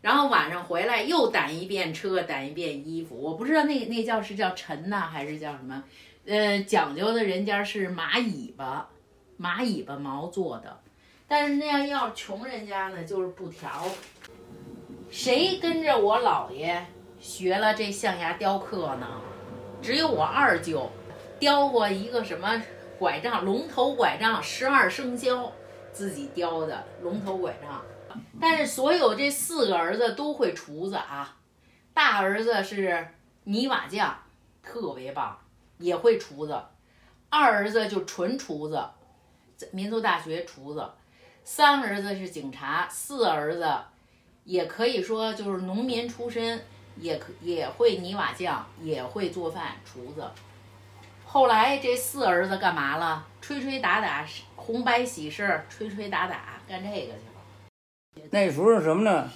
[0.00, 3.20] 然后晚上回来又掸一遍车，掸一遍衣服。
[3.20, 5.82] 我不知道那那叫是叫尘呐，还是叫什么？
[6.26, 8.88] 呃，讲究的人家是马尾巴，
[9.36, 10.80] 马尾巴毛做的。
[11.26, 13.84] 但是那样要穷人家呢，就是布条。
[15.10, 16.86] 谁跟着我姥爷
[17.20, 19.06] 学了这象牙雕刻呢？
[19.82, 20.90] 只有我二舅，
[21.38, 22.62] 雕过一个什么
[22.98, 25.52] 拐杖，龙头拐杖，十二生肖
[25.94, 27.82] 自己雕的龙头拐杖。
[28.38, 31.36] 但是所有这四个儿子都会厨子啊，
[31.94, 33.08] 大儿子是
[33.44, 34.16] 泥瓦匠，
[34.62, 35.38] 特别棒，
[35.78, 36.54] 也会厨子；
[37.30, 38.86] 二儿子就纯厨子，
[39.72, 40.90] 民族大学厨子。
[41.42, 43.68] 三儿子是警察，四儿子
[44.44, 46.62] 也可以说就是农民出身，
[46.96, 50.24] 也可也会泥瓦匠，也会做饭，厨子。
[51.34, 53.26] 后来这四儿子干嘛了？
[53.40, 58.28] 吹吹打打，红白喜事，吹吹打打，干这个去了。
[58.30, 59.28] 那时候什么呢？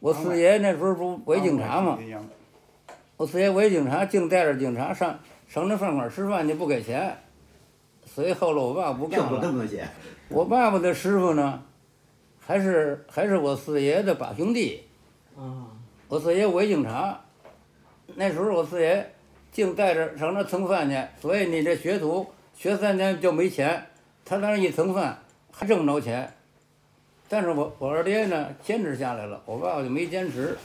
[0.00, 1.96] 我四爷那时候不伪警察吗？
[3.16, 7.16] 我四爷伪警察，净带着警察上省着饭馆吃饭去，不给钱。
[8.04, 9.38] 所以后来我爸不干了。
[9.40, 9.86] 这么些。
[10.30, 11.62] 我爸爸的师傅呢，
[12.44, 14.82] 还是还是我四爷的把兄弟。
[15.36, 15.70] 啊。
[16.08, 17.20] 我四爷伪警察，
[18.16, 19.12] 那时候我四爷
[19.52, 23.86] 净带着上那蹭饭去，所以你这学徒学三年就没钱，
[24.24, 25.18] 他那一蹭饭
[25.50, 26.32] 还挣不着钱。
[27.28, 30.56] 但是我我二爹呢，坚持下来了，我爸爸就没坚持。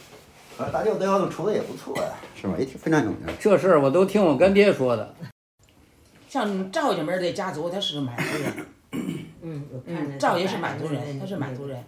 [0.57, 2.55] 啊，大舅对我处的也不错呀，是吧？
[2.57, 3.19] 也挺非常有名。
[3.39, 5.13] 这事儿我都听我干爹说的。
[6.29, 8.65] 像赵家门这家族，他是满族人。
[9.41, 11.83] 嗯，赵爷是满族人，他是满族人，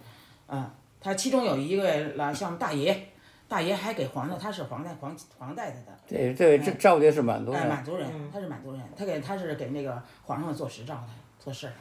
[0.46, 3.08] 啊，他其中有一个老像大爷，
[3.48, 5.98] 大爷还给皇上，他是皇太皇皇太太的。
[6.06, 7.66] 对对，这赵家是满族人。
[7.66, 11.08] 满族人，他是满族人，他给他是给那个皇上做实照的，
[11.40, 11.72] 做事儿。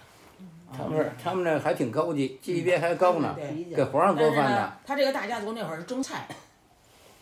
[0.72, 3.36] 他们他们那还挺高级，级别还高呢，
[3.76, 4.74] 给皇上做饭的。
[4.86, 6.28] 他这个大家族那会儿是种菜，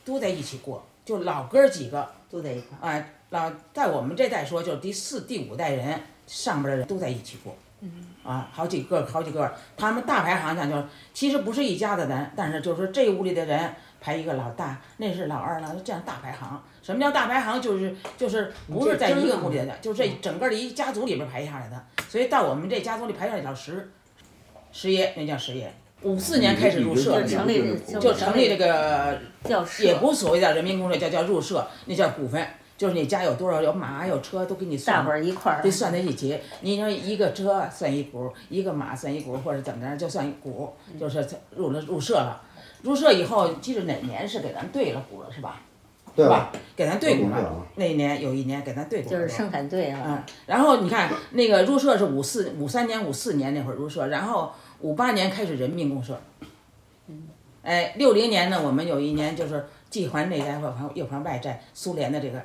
[0.04, 2.88] 都在一起过，就老哥几个都在一块儿。
[2.88, 7.56] 哎，老在我们这代说，就是第四、第五代人，上边的人都在一起过。
[8.24, 13.76] 啊，好几个，好几个，他们大排行，像就其实不是一家子人，但是就是说这屋里的人
[14.06, 16.62] 排一个老大，那是老二了，这样大排行。
[16.84, 17.60] 什么叫大排行？
[17.60, 21.84] 就是就是不是在一个屋里的，就是这整个的一家族里边排下来的。
[22.08, 23.90] 所以到我们这家族里排下来叫十，
[24.72, 25.74] 十爷，那叫十爷。
[26.04, 32.48] 五四年开始入社，就成立就成立这个，叫也不所谓叫人民公社，叫叫入社，那叫股份。
[32.78, 36.38] 就是你家有多少有马有车都给你算，大伙儿一块儿得算在一起。
[36.60, 42.44] 你说一个车算一股，一个马算一股，或者怎么着就算一股，就是入了入社了。
[42.86, 45.60] 入社以后，记得哪年是给咱兑了股了是吧？
[46.16, 46.52] 对吧？
[46.76, 47.66] 给咱兑股了。
[47.76, 49.10] 那一年有一年给咱兑股。
[49.10, 50.02] 就是生产队啊。
[50.06, 56.22] 嗯，然后你看那个入社是五四五三年五四年那会儿入社，然后五八年开始人民公社。
[57.08, 57.24] 嗯。
[57.64, 62.40] 哎，六零年呢，我们有一年就是既还内债又还又还外债，苏联的这个。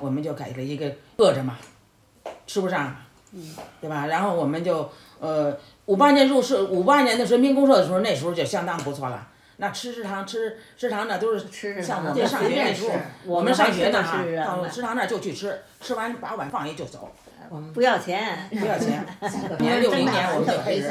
[0.00, 1.56] 我们就给了一个饿着嘛，
[2.44, 2.96] 吃不上，
[3.80, 4.06] 对吧？
[4.06, 4.90] 然后我们就
[5.20, 9.28] 呃，五八年入社，五八年的人民公社的时候，那时候就相当不错了。
[9.62, 12.94] 那吃食堂吃食堂那，都是像我们上学那时候，
[13.24, 17.12] 我们上学呢哈，到食堂那就去吃，吃完把碗放下就走。
[17.72, 19.04] 不要钱， 不要钱。
[19.60, 20.90] 年六零年我们就开始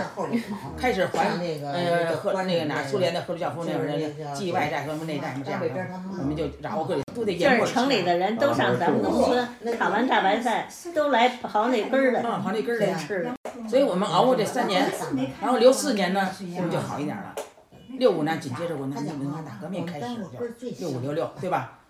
[0.78, 1.32] 开始还
[1.65, 5.67] 呃和那个哪苏联的赫鲁晓夫那会儿继外债和内债嘛这样的，
[6.19, 13.32] 我们就然后各里都得这是城里的人都上咱们农村，烤完大白菜都来刨那根儿的，嗯，刨那根儿的吃的。
[13.67, 14.86] 所以我们熬过这三年，
[15.41, 17.36] 然后留四年呢，我们就好一点了。
[18.02, 20.16] 六五呢紧接着我南京文化大革命开始
[20.60, 21.82] 就六五六六，对吧？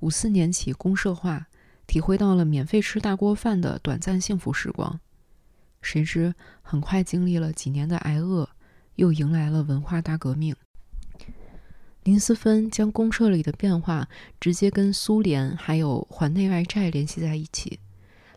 [0.00, 1.46] 五四年起公社化，
[1.86, 5.00] 体会到了免费吃大锅饭的短暂幸福时光。
[5.80, 8.50] 谁知很快经历了几年的挨饿，
[8.96, 10.54] 又迎来了文化大革命。
[12.02, 14.06] 林思芬将公社里的变化
[14.38, 17.80] 直接跟苏联还有还内外债联系在一起。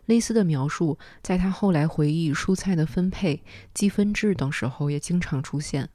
[0.06, 3.44] 类似的描述，在他后来回忆蔬菜的分配、
[3.74, 5.90] 积分制等时候也经常出现。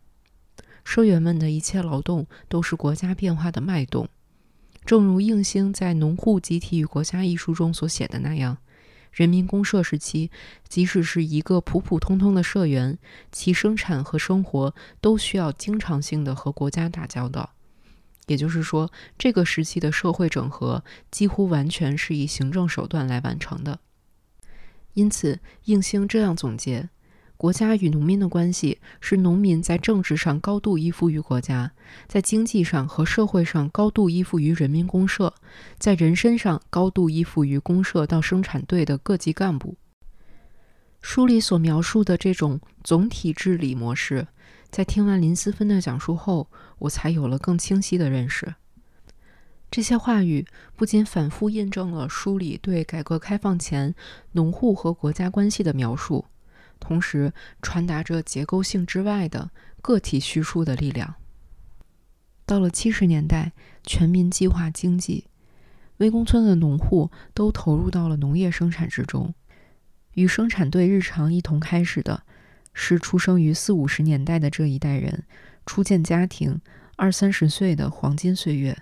[0.84, 4.08] 社员们的一切劳动都是国家变化的脉动。
[4.86, 8.58] 正如应星在《农户集体与国家》一书中所写的那样，
[9.12, 10.30] 人民公社时期，
[10.68, 12.98] 即使是一个普普通通的社员，
[13.32, 17.54] 其生产和生活都需要经常性的和国家打交道。
[18.28, 23.80] 也就是说，这个时期的社会整合几乎完全是以行政手段来完成的。
[24.94, 26.90] 因此，应星这样总结。
[27.44, 31.70] 国家与农民的关系是农民在政治上高度依附于国家，
[32.08, 35.34] 在经济上和社会上高度依附于人民公社，
[35.78, 39.76] 在人身上高度依附于公社到生产队的各级干部。
[41.02, 44.26] 书里所描述的这种总体治理模式，
[44.70, 48.56] 在听完林思芬的讲述后，我才有了更清晰的认识。
[49.70, 53.94] 这些话语不仅反复印证了书里对改革开放前
[54.32, 56.24] 农户和国家关系的描述。
[56.84, 57.32] 同时
[57.62, 61.16] 传达着结构性之外的个体叙述的力量。
[62.46, 63.54] 到了七十年代，
[63.84, 65.28] 全民计划经济，
[65.98, 69.34] 魏公村的农户都投入到了农业生产之中。
[70.16, 72.24] 与生产队日常一同开始的，
[72.74, 75.24] 是出生于四五十年代的这一代人
[75.66, 76.60] 初建家庭、
[76.98, 78.78] 二三十岁的黄金岁月。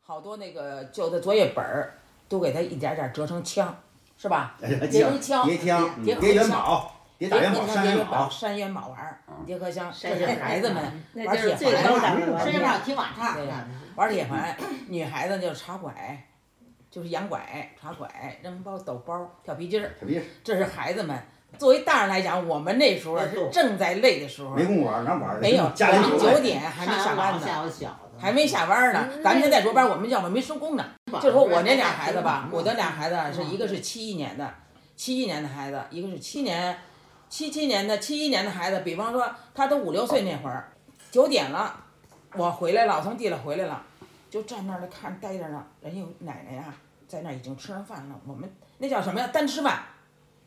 [0.00, 3.76] 好多那个旧的作业本儿，都给他一点点折成枪。
[4.24, 4.54] 是吧？
[4.58, 10.82] 叠枪、叠枪、叠元宝、叠打元宝、山元宝、山元宝玩儿，叠荷枪，这是孩子们
[11.26, 12.40] 玩铁环。
[12.42, 13.34] 身上踢马叉。
[13.34, 13.46] 对，
[13.94, 14.56] 玩铁环。
[14.88, 16.24] 女孩子就是插拐，
[16.90, 18.08] 就是洋拐、插拐、
[18.42, 19.90] 扔包、抖包、跳皮筋儿。
[20.42, 21.14] 这是孩子们。
[21.58, 24.56] 作为大人来讲，我们那时候是正在累的时候。
[24.56, 27.46] 没工夫玩，哪玩没有，九点还没下班呢。
[28.18, 30.84] 还没下班呢，咱们现在上班，我们要么没收工呢。
[31.20, 34.54] 就说我那俩孩子吧，我的俩孩子是一个是七一年的，
[34.96, 36.76] 七一年的孩子，一个是七年，
[37.28, 38.80] 七七年的，七一年的孩子。
[38.80, 40.72] 比方说，他都五六岁那会儿，
[41.10, 41.84] 九点了，
[42.34, 43.82] 我回来了，我从地里回来了，
[44.30, 45.64] 就站那儿看待着呢。
[45.80, 46.74] 人家奶奶呀，
[47.06, 48.20] 在那儿已经吃上饭了。
[48.26, 49.28] 我们那叫什么呀？
[49.32, 49.82] 单吃饭，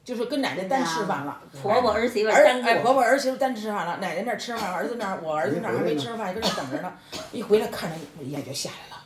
[0.07, 1.37] 就是跟奶奶单吃饭了。
[1.61, 3.97] 婆婆儿媳妇单哎，婆婆儿媳妇单吃饭了。
[3.99, 6.89] 奶奶那儿吃饭，儿子那儿，我儿子那儿还没吃饭，搁那等着呢。
[7.33, 9.03] 一回来看着眼就下来了。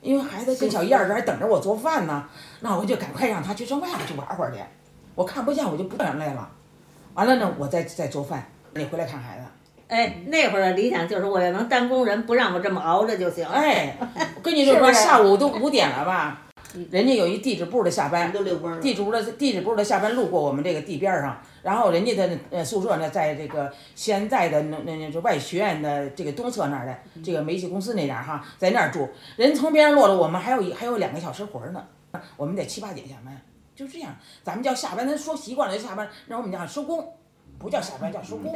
[0.00, 2.28] 因为孩子跟小燕儿这还等着我做饭呢，
[2.60, 4.60] 那我就赶快让他去上外边去玩会儿去。
[5.16, 6.48] 我看不见，我就不让来了。
[7.14, 9.44] 完了呢，我再再做饭，你回来看孩子。
[9.88, 13.44] 哎，那会儿的理想就是我要能当工人，不让我这么熬着就行。
[13.44, 13.96] 哎，
[14.36, 16.42] 我跟你说 说，下午都五点了吧？
[16.90, 29.08] 人家有一地质部的下班，地质部的地质部的下班路过我们这个地边上，然后人家的呃宿舍呢，在这个现在的那那那就外学院的这个东侧那儿的这个煤气公司那点儿哈，在那儿住。
[29.36, 31.86] 人从边上落了，我们还有一还有两个小时活呢，
[32.36, 33.40] 我们得七八点下班，
[33.74, 34.14] 就这样。
[34.42, 37.14] 咱们叫下班，咱说习惯了就下班，让我们叫收工，
[37.58, 38.52] 不叫下班叫收工。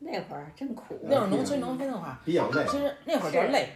[0.00, 0.96] 那会儿真苦。
[1.02, 2.64] 那会儿农村农村的话，比较累。
[2.68, 3.68] 其实那会儿叫累。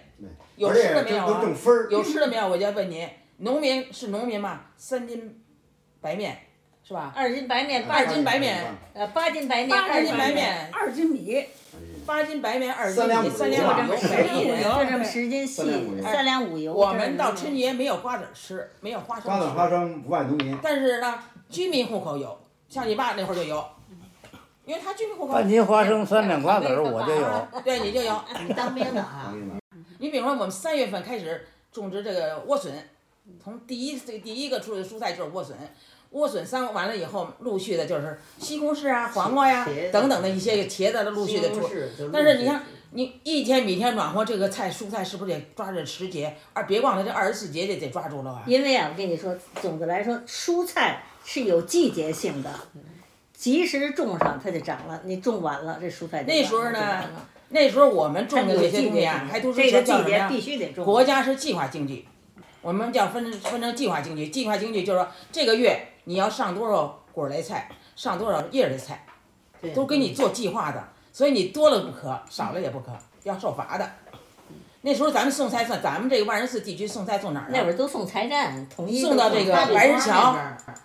[0.57, 1.43] 有吃的没有啊？
[1.91, 2.49] 有吃的没有？
[2.49, 3.09] 我就要问你，
[3.39, 4.61] 农民是农民吗？
[4.77, 5.43] 三斤
[6.01, 6.37] 白面
[6.87, 7.13] 是吧？
[7.17, 11.45] 二斤白面，二斤白面，呃，八斤白面，二斤白面，二斤米，
[12.05, 13.89] 八斤白面，二斤米，三两五油，
[14.35, 15.63] 一人就这么十斤细，
[16.03, 16.73] 三两五油。
[16.75, 19.25] 我们到春节没有瓜子吃，没有花生。
[19.25, 20.59] 瓜子花生不卖农民。
[20.63, 21.19] 但是呢，
[21.49, 23.65] 居民户口有，像你爸那会儿就有，
[24.67, 25.33] 因为他居民户口。
[25.35, 27.49] 半斤花生，三两瓜子我就有。
[27.65, 28.21] 对，你就有。
[28.47, 29.33] 你当兵的啊？
[30.03, 32.73] 你比如说，我们三月份开始种植这个莴笋，
[33.43, 35.57] 从第一这第一个出的蔬菜就是莴笋，
[36.13, 41.71] 莴笋三完了以后，陆续的就是西红柿啊、黄瓜呀等等的一些茄子的陆续的出。
[42.13, 46.37] 但是你看，你一天比一天暖和，这个菜蔬菜是不是得抓着时节？
[46.53, 48.43] 而别忘了这二十四节得得抓住了啊！
[48.49, 52.51] 因为啊，我跟你说，总的来说，蔬菜是有季节性的，
[53.33, 57.05] 及时种上它就长了，你种晚了这蔬菜那时候呢。
[57.53, 60.31] 那时候我们种的这些东西啊，还都是叫什么呀？
[60.85, 62.07] 国家是计划经济，
[62.63, 69.05] 我们叫分分成计划经济，计划经济就是说这个月你要上多少果儿类菜，上多少叶儿的菜，
[69.75, 70.83] 都给你做计划的，
[71.13, 72.91] 所以你多了不可，少了也不可，
[73.25, 73.91] 要受罚的。
[74.85, 77.49] 那时候咱们送菜算咱们这个万人寺地区送菜送哪儿啊？
[77.51, 80.37] 那会儿都送菜站，统一送到这个白白石桥，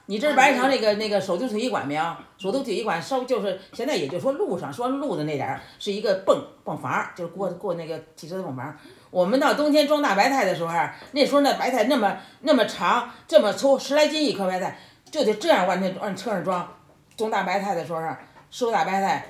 [0.05, 2.03] 你这是白石桥那个那个首都体育馆没有？
[2.37, 8.77] 首都体育馆稍就是现在也就说路上说路的那点儿是一个泵泵房儿，就是过过那个汽车的泵房儿。
[9.09, 14.77] 我们到冬天装大白菜的时候啊，那时候那白菜那么那么长，这么粗，十来斤一颗白菜，
[15.09, 16.67] 就得这样往那往车上装。
[17.15, 18.19] 种大白菜的时候啊，
[18.51, 19.25] 收大白菜，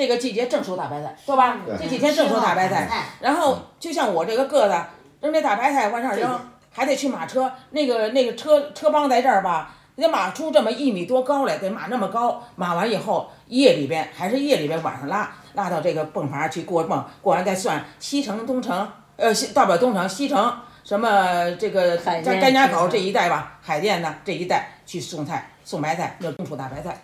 [0.00, 1.58] 这个季节正收大白菜，对吧？
[1.78, 2.88] 这几天正收大白菜，
[3.20, 4.74] 然后就像我这个个子，
[5.20, 6.40] 扔这大白菜往上扔，
[6.70, 20.50] 还得去马车，那个那个车车帮在这儿吧，得码出这么一米多高来，得码那么高，码完以后夜里边还是夜里边晚上拉，拉到这个泵房去过泵，过完再算西城、东城，呃西到不了东城，西城
[20.82, 26.98] 什么这个海淀张甘家口这一带吧，海淀呢这一带去送菜送白菜，要种出大白菜。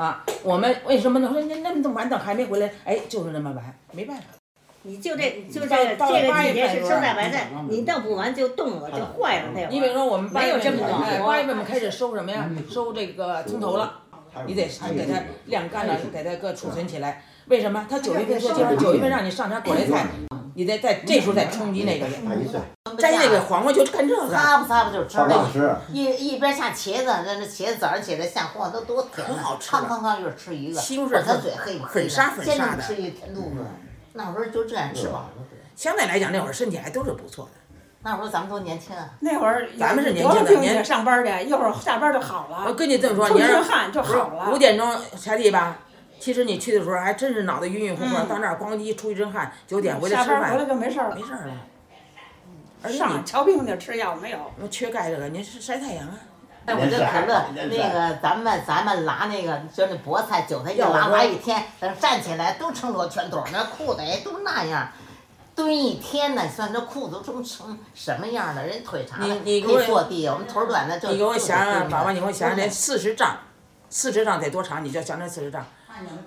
[0.00, 1.28] 啊，我们为什么呢？
[1.30, 2.70] 说那那么晚等还没回来？
[2.86, 4.22] 哎，就是那么晚，没办法。
[4.80, 9.68] 你就这就这到个这个到了八月季节是收份的时候大白菜，你弄不完就冻了，就坏了那会儿。
[9.70, 12.48] 你比如说我们八没有这么月份哎，暖和八月份我们开始收什么呀？
[12.70, 14.00] 收这个葱头了，
[14.46, 17.22] 你得给它晾干了，给它搁储存起来。
[17.48, 17.86] 为什么？
[17.90, 20.06] 它九月份说就是九月份让你上点果类菜，
[20.54, 22.16] 你得在这时候再冲击那个去。
[22.98, 24.28] 摘那个黄瓜就干这个。
[24.28, 25.74] 擦不擦不就吃好了吃。
[25.92, 33.64] 一一边下茄子，那那茄子早上起来下黄瓜都多甜啊，可好吃了康康康就是吃一个，西红柿管他嘴黑不黑的，粉沙粉天沙的天吃一填肚子。
[34.12, 35.30] 那会儿就这样吃饱了。
[35.76, 37.50] 相对来讲，那会儿身体还都是不错的。
[38.02, 39.10] 那会儿咱们多年轻啊。
[39.20, 42.64] 那会儿咱们是年轻的上班去，一会儿下班就好了。
[42.66, 44.50] 我跟你这么说，出你要一身汗就好了。
[44.50, 45.78] 五点钟下地吧，
[46.20, 51.16] 其实你去的时候还真是脑袋晕晕乎乎，嗯到那儿咣叽出一身汗，九点回来吃下班回来饭，就没事儿了。
[51.16, 51.54] 没事儿了。
[52.82, 54.38] 而且上你瞧病去吃药没有？
[54.68, 56.14] 缺钙这个，你是晒太阳啊。
[56.66, 61.64] 哎，我这可乐，那个咱们咱们拉那个就那菠菜、韭菜一拉拉一天，
[61.98, 64.88] 站起来都成罗圈腿，那裤子也都那样。
[65.54, 68.66] 蹲一天呢，算这裤子都成什么样了？
[68.66, 73.38] 人腿长了可你你给我以坐地，我们腿儿短的就你给我想想，宝宝，你给我想想，那四十丈，
[73.88, 74.84] 四十丈得多长？
[74.84, 75.66] 你就想那四十丈，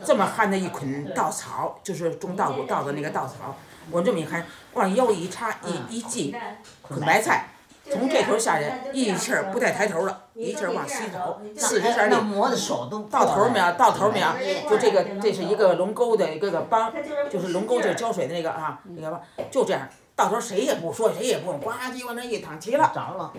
[0.04, 3.56] 这么憨的一捆稻草，就是种稻谷稻的那个稻草，
[3.92, 6.36] 我这么一憨，往腰一插一一系，
[6.82, 7.50] 捆白菜，
[7.90, 13.72] 从这头下来，一气儿不带抬头的，一气儿往西走，四十下地那，磨的手都到头儿没有？
[13.74, 14.66] 到头儿没有哎？
[14.70, 16.94] 就这个，这是一个龙沟的一个个帮，
[17.30, 23.34] 就是龙沟就是浇水的那个啊，那个帮，就这样，到头儿谁也不说，谁也不用，呱唧往那一躺，齐了，着了，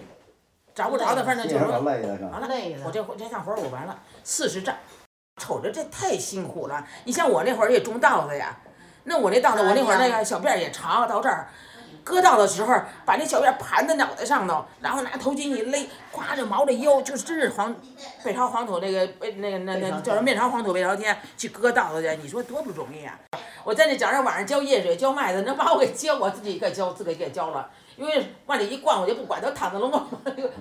[0.74, 1.64] 找不着的，反正就是？
[1.64, 2.48] 完了，
[2.84, 4.74] 我这这趟活儿我完了，四十丈，
[5.36, 6.86] 瞅着这太辛苦了。
[7.04, 8.56] 你像我那会儿也种稻子呀，
[9.04, 11.48] 那我那稻子我那会儿那个小辫儿也长，到这儿，
[12.02, 12.74] 割稻的时候
[13.04, 17.74] 把那小辫儿盘在脑袋上头，然后拿头巾一勒，咵着毛着腰，就是真是黄
[18.22, 23.18] 北朝黄土那个呃那个那那叫什么面朝黄土背朝天去割稻子去，你说多不容易啊！
[23.64, 27.68] 我在那脚上晚上浇叶水浇麦子，能把我给浇，我自己给浇，自己给浇了。
[27.96, 30.00] 因为往里一灌，我就不管，都躺在笼子，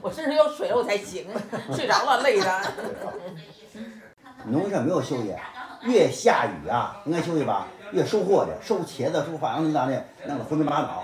[0.02, 1.28] 我身上有水了我才醒，
[1.76, 2.62] 睡着了累的。
[4.48, 5.36] 农村没有休息，
[5.82, 11.04] 越下雨啊，应该休息吧，越收获去，收茄子、收花生那的弄得昏昏八倒，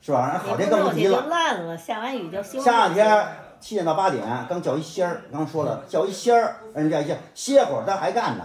[0.00, 0.28] 是吧？
[0.28, 2.60] 然后好天更不提了，烂了，下完雨就休息。
[2.60, 3.26] 夏天
[3.60, 8.44] 七点到八点，刚叫一仙儿，刚说了叫一仙儿，人家一歇歇会儿，咱还干呢，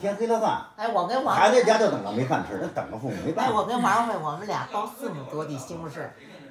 [0.00, 3.54] 天黑了饭，哎，我跟王孩子在家就等着没饭吃，那等着父母没哎，办法。
[3.54, 6.08] 我跟王慧，我们俩包四亩多地西红柿，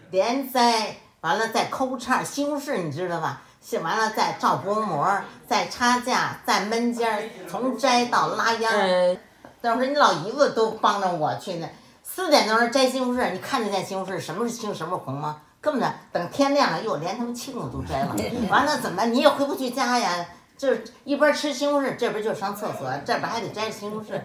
[0.10, 3.42] 连栽完了再抠叉西红柿，你知道吧？
[3.64, 5.08] 是完了再照薄膜，
[5.48, 8.80] 再插架，再闷尖儿，从摘到拉秧儿。
[8.80, 9.18] 嗯，
[9.62, 11.70] 当时你老姨夫都帮着我去呢。
[12.04, 15.42] 四点钟摘西红柿，你看得见西红柿什么是青什么是红吗？
[15.62, 18.16] 根本等天亮了，哟，连他们青的都摘了。
[18.50, 20.26] 完了怎么你也回不去家呀？
[20.58, 24.20] 就是一边吃西红柿，这边就上厕所，这边还得摘西红柿。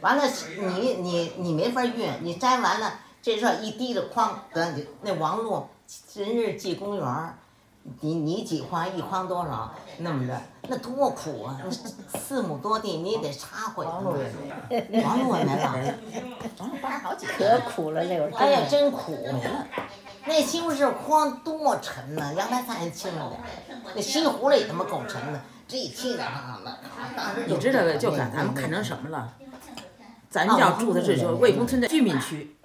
[0.00, 0.24] 完了
[0.58, 5.68] 你你你没法运，你摘完了这时候一提着筐，得你那王路
[6.14, 7.38] 人日记公园儿，
[8.00, 9.72] 你你几筐一筐多少？
[9.98, 11.60] 那么着，那多苦啊！
[12.18, 13.90] 四亩多地，你得插回去。
[13.90, 15.94] 王路也没了，
[16.58, 17.60] 王路搬好几可。
[17.70, 18.32] 苦了那会儿。
[18.36, 19.16] 哎呀，真苦！
[20.26, 26.78] 那西红柿筐多沉呐、洋白菜还轻了点，那西葫芦也他妈够沉的，这一提上上的，
[27.16, 29.32] 当时你知道就看咱们看成什么了？
[30.28, 32.56] 咱要住的是就是魏公村的居民区，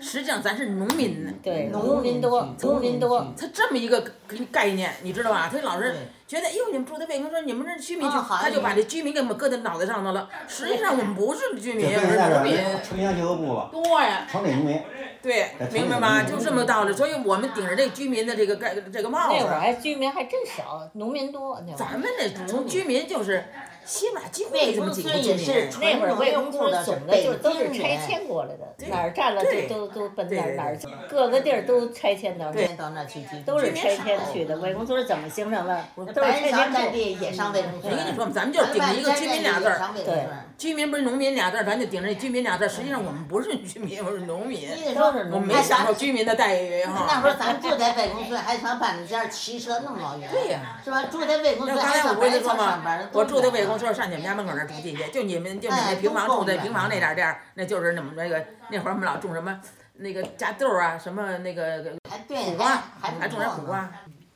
[0.00, 1.32] 实际上咱是农民呢。
[1.42, 3.26] 对，农民多，农民多。
[3.36, 4.02] 他这么一个
[4.50, 5.50] 概念，你知道吧？
[5.52, 5.94] 他老是
[6.26, 10.28] 觉得，哎呦，你们住的北京，说，你们这居民区，他就把这居民给我们搁在脑袋上头了。
[10.46, 14.80] 实际上我们不是居民，就我们是农民城乡结合部了，多呀，城里农民，
[15.22, 16.22] 对，明白吗？
[16.22, 16.92] 就这么道理。
[16.92, 19.34] 所以我们顶着这居民的这个盖这个帽子。
[19.38, 21.60] 那会儿还居民还真少，农民多。
[21.66, 23.44] 那会儿咱们这从居民就是，
[23.88, 25.70] 起码几乎没这么几个居民。
[25.80, 33.40] 那会儿魏公村总的就都是拆迁过来的，哪儿占了就都都奔哪儿哪儿去，各个地儿都拆迁到对，到那去居。
[33.46, 34.58] 都是拆迁去的。
[34.58, 35.82] 魏公村怎么形成的？
[35.96, 37.90] 都是拆迁占地也上魏公村。
[37.90, 40.26] 我跟你说，咱们就顶着一个居民俩字儿，对，
[40.58, 42.68] 居民不是农民俩字儿，咱就顶着居民俩字儿。
[42.68, 47.06] 实际上我们不是居民，我是农民，都是我没享受居民的待遇哈。
[47.08, 50.28] 那会儿咱住在魏公村，还上搬家骑车那么老远。
[50.32, 51.04] 对呀，是吧？
[51.04, 53.08] 住在魏公村，刚才我不是说吗上班？
[53.12, 59.60] 我住在魏公村，上你们家门口那儿住进去，就你们就你那平房住在平房那点儿地儿，那就是那么那个那会儿我们老种什么
[59.98, 61.84] 那个加豆儿啊，什么那个
[62.26, 63.88] 苦瓜，还种点苦瓜。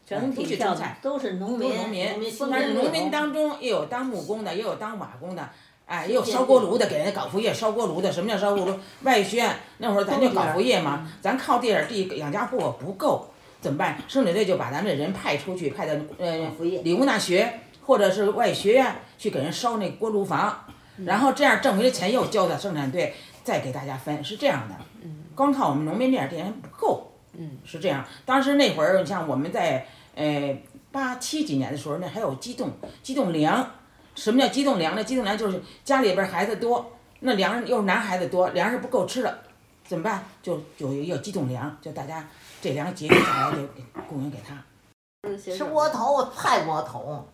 [0.05, 5.49] 整体上都是农民，农民，但但是农民当中也有当木工的，也有当瓦工的，
[5.87, 8.11] 哎，也有烧锅炉的，给人家搞副业烧锅炉的。
[8.11, 8.75] 什么叫烧锅炉？
[9.03, 13.27] 外宣那会儿咱就搞副业嘛，咱靠这点地养家糊口不够，
[13.61, 13.99] 怎么办？
[14.09, 16.51] 生产队就把咱们这人派出去，派到呃
[16.83, 20.65] 理工大学或者是外语学院去给人烧那锅炉房，
[21.05, 23.15] 然后这样挣回来钱又交到生产队，
[23.45, 24.77] 再给大家分，是这样的。
[25.35, 28.05] 光靠我们农民这点地还不够，嗯是这样。
[28.25, 30.57] 当时那会儿，你像我们在呃
[30.91, 32.71] 八七几年的时候，那还有机动
[33.03, 33.71] 机动粮。
[34.15, 35.03] 什么叫机动粮呢？
[35.03, 39.39] 机动粮就是家里边孩子多，那粮又是男孩子多，粮食不够吃了，
[39.85, 40.23] 怎么办？
[40.43, 42.25] 就有一个机动粮，就大家
[42.61, 44.55] 这粮节约下来就给供应给他。
[45.39, 47.27] 吃窝头，菜窝头，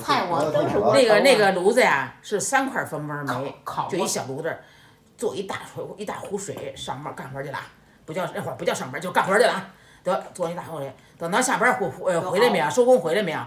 [0.00, 3.54] 菜窝都是那个那个炉子呀，是三块蜂窝煤，
[3.90, 4.56] 就一小炉子，
[5.16, 5.62] 做一大
[5.96, 7.58] 一大壶水，上班干活去了，
[8.04, 9.70] 不叫那会儿不叫上班，就干活去了。
[10.04, 12.68] 得做一大壶水，等到下班回回回来没有？
[12.68, 13.38] 收工回来没有？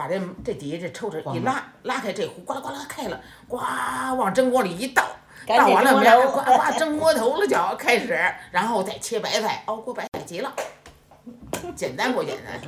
[0.00, 3.58] 把这这底下这抽屉一拉，拉开这壶，呱啦呱啦开了，呱
[4.16, 5.04] 往蒸锅里一倒，
[5.46, 6.30] 倒完了没有？
[6.30, 8.18] 呱呱蒸锅头了，就开始，
[8.50, 10.50] 然后再切白菜，熬锅白菜急了，
[11.76, 12.58] 简单不简单？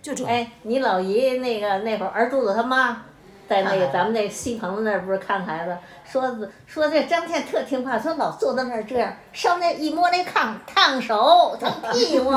[0.00, 0.24] 就这。
[0.24, 3.02] 哎，你老姨那个那会儿二柱子他妈，
[3.46, 5.76] 在那个咱们那西棚子那儿不是看孩子，
[6.10, 6.34] 说
[6.66, 12.32] 说这张倩特听话，说老坐在那儿这样，上那一摸那炕烫手烫屁股。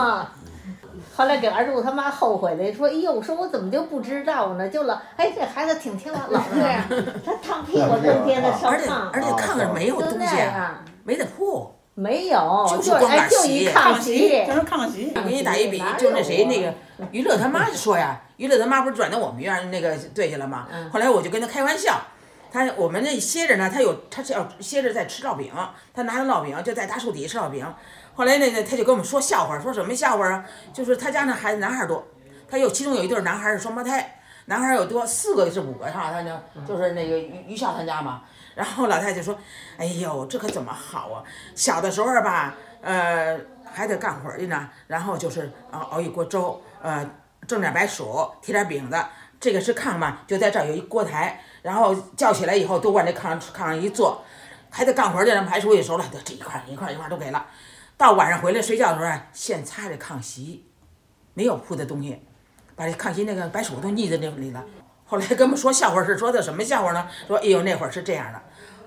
[1.16, 4.70] 后来给二柱他妈后悔了，说：“哎呦，说我怎么就不知道呢？
[4.70, 6.84] 就老哎，这孩子挺听话，老这样，
[7.26, 10.36] 他烫屁股，冬天的烧炕，而且炕上没有东西，
[11.04, 15.12] 没得铺，没有，就是光哎，就一炕席，就是炕席。
[15.16, 16.74] 我给你打一比，就那谁那个
[17.12, 20.68] 于乐他妈就说呀，于乐他妈不是转到我们院那个队去了吗？
[20.92, 22.00] 后来我就跟他开玩笑。”
[22.52, 25.52] 他我们那歇着呢，他有他是要歇着在吃烙饼，
[25.94, 27.64] 他拿着烙饼就在大树底下吃烙饼。
[28.20, 30.44] 后来那个他就跟我们说笑话，说什么笑话啊？
[30.74, 32.06] 就是他家那孩子男孩多，
[32.50, 36.30] 他有其中有一对男孩是双胞胎，男孩有多四个是五个哈，他就
[36.68, 38.24] 就是那个于于笑他家嘛。
[38.56, 39.40] 然后老太太说
[39.80, 41.24] ：“哎呦，这可怎么好啊？
[41.56, 47.10] 小的时候吧，呃，还得干活去呢，然后就是熬熬一锅粥，呃，
[47.48, 48.98] 蒸点白薯，贴点饼子。
[49.40, 54.22] 这个是炕嘛，就在这儿有一锅台。”然后叫起来以后，都往这炕上炕上一坐，
[54.70, 57.46] 还得干活去，排除一熟了，得这一块一块一块都给了。
[58.00, 60.66] 到晚上回来睡觉的时候，现擦这炕席，
[61.34, 62.26] 没有铺的东西，
[62.74, 64.64] 把这炕席那个白薯都腻在那里了。
[65.06, 67.06] 后来跟我们说笑话是说的什么笑话呢？
[67.28, 68.42] 说哎呦那会儿是这样的，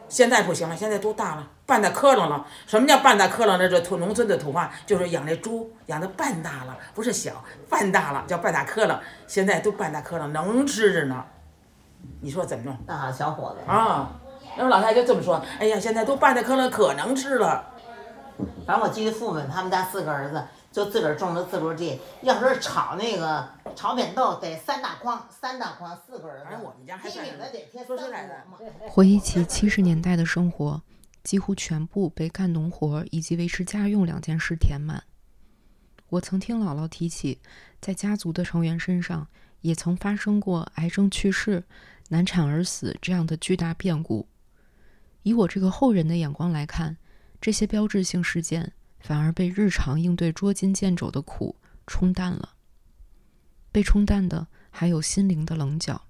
[0.09, 2.47] 现在不行了，现在都大了，半大磕楞了。
[2.67, 3.59] 什么叫半大磕楞？
[3.59, 8.99] 这这土农村的土话就是养这猪养的半大了，不是小，半大了叫半大磕楞。
[9.27, 11.23] 现在都半大磕楞，能吃着呢。
[12.23, 12.75] 你说怎么弄？
[12.87, 14.11] 大小伙子啊！
[14.57, 17.72] 然后老太太就这么说：“哎呀，现在都半大磕楞，可能吃了。”
[18.67, 26.45] 反正我记得父们他们家四个儿子就自个儿种的自留地，要是炒那个炒扁豆得三大筐，三大筐四个儿子。
[26.45, 28.45] 反正我们家还算一饼子得贴说实三在的。
[28.89, 30.81] 回忆起七十年代的生活，
[31.23, 35.03] 几乎全部被干农活以及维持家用两件事填满。
[36.09, 37.41] 我曾听姥姥提起，
[37.81, 39.27] 在家族的成员身上
[39.61, 41.65] 也曾发生过癌症去世、
[42.09, 44.27] 难产而死这样的巨大变故。
[45.23, 46.97] 以我这个后人的眼光来看，
[47.43, 51.57] 这些标志性事件反而被日常应对捉襟见肘的苦
[51.89, 52.55] 冲淡了。
[53.73, 56.07] 被冲淡的还有心灵的棱角。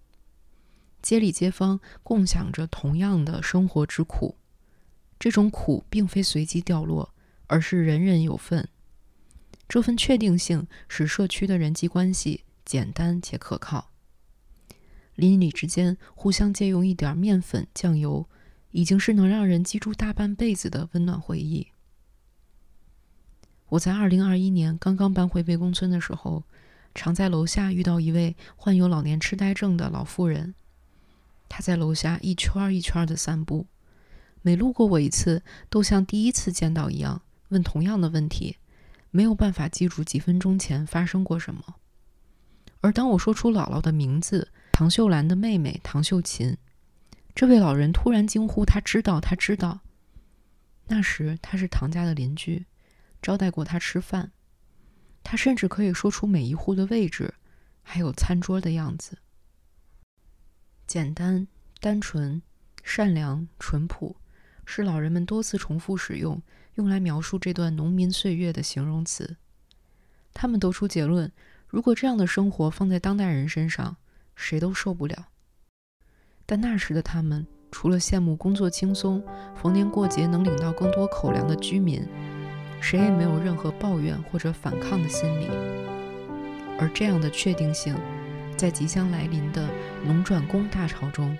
[1.00, 4.36] 街里街坊共享着同样的生活之苦，
[5.18, 7.14] 这种苦并非随机掉落，
[7.46, 8.68] 而是人人有份。
[9.66, 13.90] 这份确定性使社区的人际关系简单且可靠。
[15.14, 18.28] 邻里之间互相借用一点面粉、酱油，
[18.72, 21.68] 已经是能让人记住大半辈子的温暖回忆。
[23.68, 26.42] 我在二零二一年刚刚搬回魏公村的时候，
[26.94, 30.54] 常在楼下遇到一位患有老年痴呆症的老妇人。
[31.48, 33.66] 她在楼下一圈一圈的散步，
[34.42, 38.56] 每路过我一次，都像第一次见到一样，问同样的问题，
[39.10, 41.76] 没有办法记住几分钟前发生过什么。
[42.80, 46.56] 而当我说出姥姥的名字——唐秀兰的妹妹唐秀琴，
[47.34, 49.80] 这位老人突然惊呼：“他知道，他知道。”
[50.88, 52.66] 那时他是唐家的邻居，
[53.22, 54.32] 招待过他吃饭。
[55.22, 57.32] 他甚至可以说出每一户的位置，
[57.82, 59.18] 还有餐桌的样子。
[60.86, 61.46] 简单、
[61.80, 62.42] 单纯、
[62.82, 64.16] 善良、淳朴，
[64.66, 66.42] 是老人们多次重复使用，
[66.74, 69.36] 用来描述这段农民岁月的形容词。
[70.34, 71.32] 他们得出结论：
[71.66, 73.96] 如果这样的生活放在当代人身上，
[74.34, 75.28] 谁都受不了。
[76.54, 79.22] 但那时的他们，除了羡慕工作轻松、
[79.54, 82.06] 逢年过节能领到更多口粮的居民，
[82.78, 85.46] 谁也没有任何抱怨或者反抗的心理。
[86.78, 87.96] 而这样的确定性，
[88.54, 89.66] 在即将来临的
[90.04, 91.34] 农转工大潮中，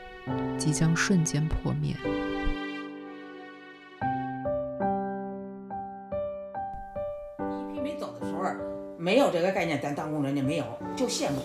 [0.57, 1.95] 即将瞬间破灭。
[7.71, 8.45] 一批没走的时候，
[8.97, 10.65] 没有这个概念，咱当工人的没有，
[10.97, 11.43] 就羡慕，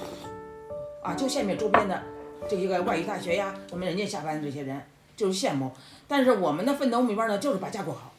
[1.01, 2.01] 啊，就羡慕周边的
[2.50, 4.82] 这一个外语大学呀，什么人家下班的这些人
[5.16, 5.72] 就是羡慕。
[6.08, 8.14] 但是我们的奋斗目标呢，就是把家过好，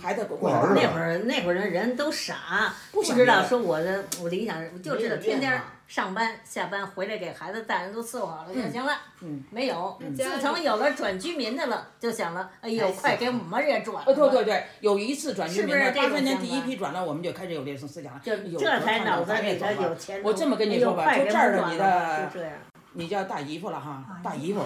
[0.00, 0.68] 孩子过好。
[0.74, 8.92] 那会儿那会儿的人都傻，不知道说我的我理想，就知道天天上班下班回来给孩子大人都伺候好了就行了。
[9.20, 18.20] 嗯，没有，自从有了转居民的了，就想了，哎呦，快给我们也转对对对，有一次转居民的，是不是八三年第一批转了，我们就开始有这种思想了。
[18.24, 22.52] 就有这才脑子里头有前途我这么跟你说吧，就这你转了的就这样，
[22.98, 24.60] 你叫大姨夫了哈，大姨夫，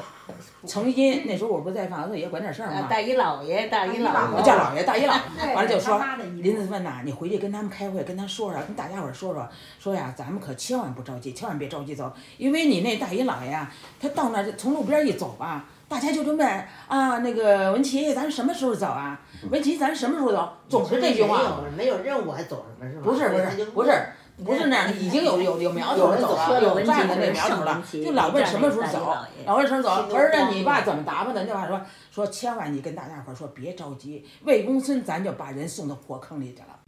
[0.67, 6.03] 曾经那时候我不是在房子也管点事儿嘛，啊大姨姥爷，大姨姥爷，我叫姥爷，大姨姥爷，完了就说
[6.39, 9.47] 林子问呐，你回去跟他们开会，跟他说说，跟大家伙儿说说，
[9.79, 13.71] 说呀，咱们可千万不着急，千万别着急走，因为你那大姨姥爷啊，
[14.01, 16.43] 他到那儿从路边一走吧，大家就这么
[16.89, 19.21] 啊，那个文琪，咱什么时候走啊？
[19.51, 20.53] 文琪，咱什么时候走？
[20.71, 21.61] 总是这句话。
[21.77, 23.03] 没有任务还走什么是吧？
[23.05, 23.91] 不是不是不是
[24.45, 29.15] 不是那样的，已经有有有苗头了，走了，有站的那苗头了，就老问什么时候走，
[29.45, 30.15] 老问什么时候走。
[30.15, 31.45] 儿子，你爸怎么打扮的？
[31.45, 31.81] 那话说
[32.11, 36.79] 说，千万你跟大家伙儿说别着急，魏公村咱就把人送到火坑里去了，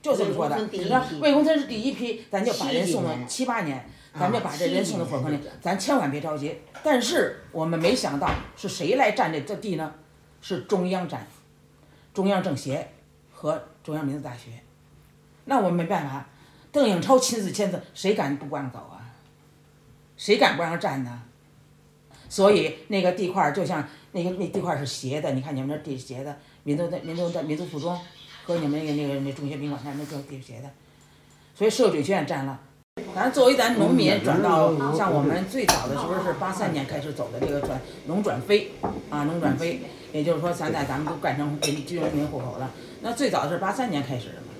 [0.00, 0.56] 就这么说的。
[0.70, 3.78] 你说魏公村是第一批，咱就把人送到七八年，
[4.12, 6.60] 啊咱就把这人送到火坑里咱千万别着急。
[6.82, 9.92] 但是我们没想到是谁来占这这地呢？
[10.40, 11.26] 是中央占，
[12.12, 12.88] 中央政协
[13.32, 14.50] 和中央民族大学。
[15.44, 16.26] 那我们没办法，
[16.72, 19.14] 邓颖超亲自签字，谁敢不让走啊？
[20.16, 21.22] 谁敢不让占呢？
[22.28, 27.98] 所以那个地块儿就像那个那地块儿是斜的，你看你们那地斜的，民族的民族的民族附中
[28.44, 30.70] 和你们那个那个那中学宾馆那那地斜的，
[31.54, 32.58] 所以社会主义学院占了。
[33.14, 38.70] 咱作为咱农民转到像我们最早的时候是八三年开始走的这个转农转非
[39.10, 39.80] 啊农转非，
[40.12, 42.70] 也就是说现在咱们都改成居居民户口了。
[43.00, 44.51] 那最早是八三年开始的嘛，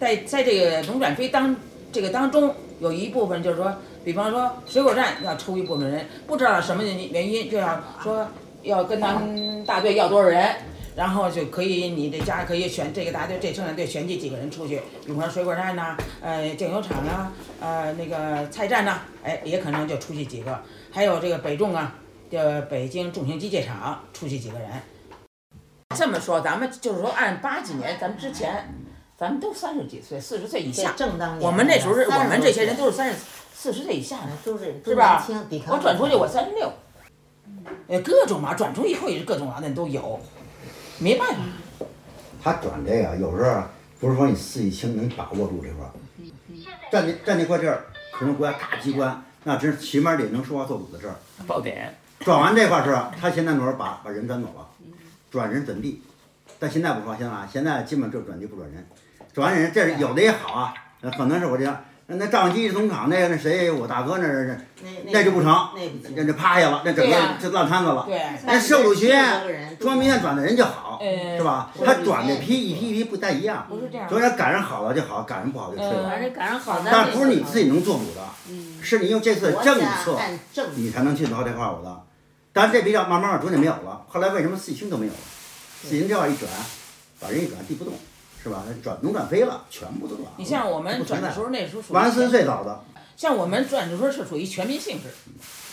[0.00, 1.54] 在在这个农转非当
[1.92, 3.74] 这个当中有一部分就是说，
[4.04, 8.26] 比方说水果站要抽一部分人，不知道什么原因就要说
[8.62, 10.54] 要跟咱们大队要多少人。
[10.96, 17.30] 然后就可以，你这家可以选这个大队、这生产队选几几个人出去，比方水果站呐、呃酱油厂啊、
[17.60, 20.58] 呃那个菜站呐、哎也可能就出去几个，
[20.90, 21.96] 还有这个北重啊，
[22.30, 24.68] 叫北京重型机械厂出去几个人。
[25.94, 28.66] 这么说，咱们就是说按八几年，咱们之前，
[29.18, 33.16] 咱们都三十几岁、四十岁以下，正当年我们那时候是我们这些人都是三十
[33.54, 35.58] 四十岁以下的，都是是吧年轻抵？
[35.60, 36.70] 抗我转出去我三十六，
[37.88, 40.20] 呃各种嘛，转出以后也是各种矛盾都有，
[40.98, 41.40] 没办法。
[42.42, 43.62] 他转这个有时候
[43.98, 45.90] 不是说你四季青能把握住这块儿，
[46.92, 51.16] 站那站那块地儿，可能国家大机关，那真是起码得能说话做主的事儿。
[51.46, 51.94] 爆点。
[52.20, 54.66] 转完这块儿是，他现在那会儿把把人转走了，
[55.30, 56.02] 转人转地，
[56.58, 58.86] 但现在不说，现在啊，现在基本就转地不转人，
[59.36, 61.84] 转完人这是有的也好啊，呃可能是我这样。
[62.06, 65.82] 那那张机总厂那个那谁，我大哥那是那那就不成，那
[66.14, 68.06] 那就趴下了，那整个就烂摊子了。
[68.06, 71.70] 对那受鲁学院中央民院转的人就好，呃是吧？
[71.84, 76.08] 他转的批一批一批不太一样，不是这样所以说赶上好了就好，赶上不好就退了。
[76.08, 80.18] 反正赶上好的但不是你自己能做主的，嗯是你用这次政策
[80.76, 82.02] 你才能去到这块儿我的。
[82.54, 85.18] 但是这比较慢慢慢逐渐没有了，后来为什么四星都没有了？
[85.82, 86.50] 四星这样一转，
[87.20, 87.92] 把人一转地不动，
[88.46, 88.62] 是吧？
[88.80, 90.26] 转农转非了，全部都转。
[90.36, 92.84] 你像我们转的时候，那时候属于王安孙全最早的，
[93.16, 95.08] 像我们转的时候是属于全民性质，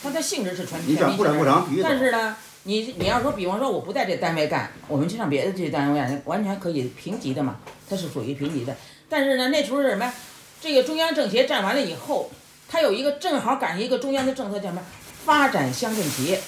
[0.01, 1.67] 它的性质是全民性转不转不成。
[1.83, 7.57] 但是呢，你你要说，比方说我不在这单位干，我们去上别的这单位干，完全可以平级的嘛，
[7.87, 8.75] 它是属于平级的。
[9.07, 10.13] 但是呢，那时候是什么呀？
[10.59, 12.31] 这个中央政协站完了以后，
[12.67, 14.81] 它有一个正好赶上一个中央的政策叫什么？
[15.23, 16.41] 发展乡镇企业，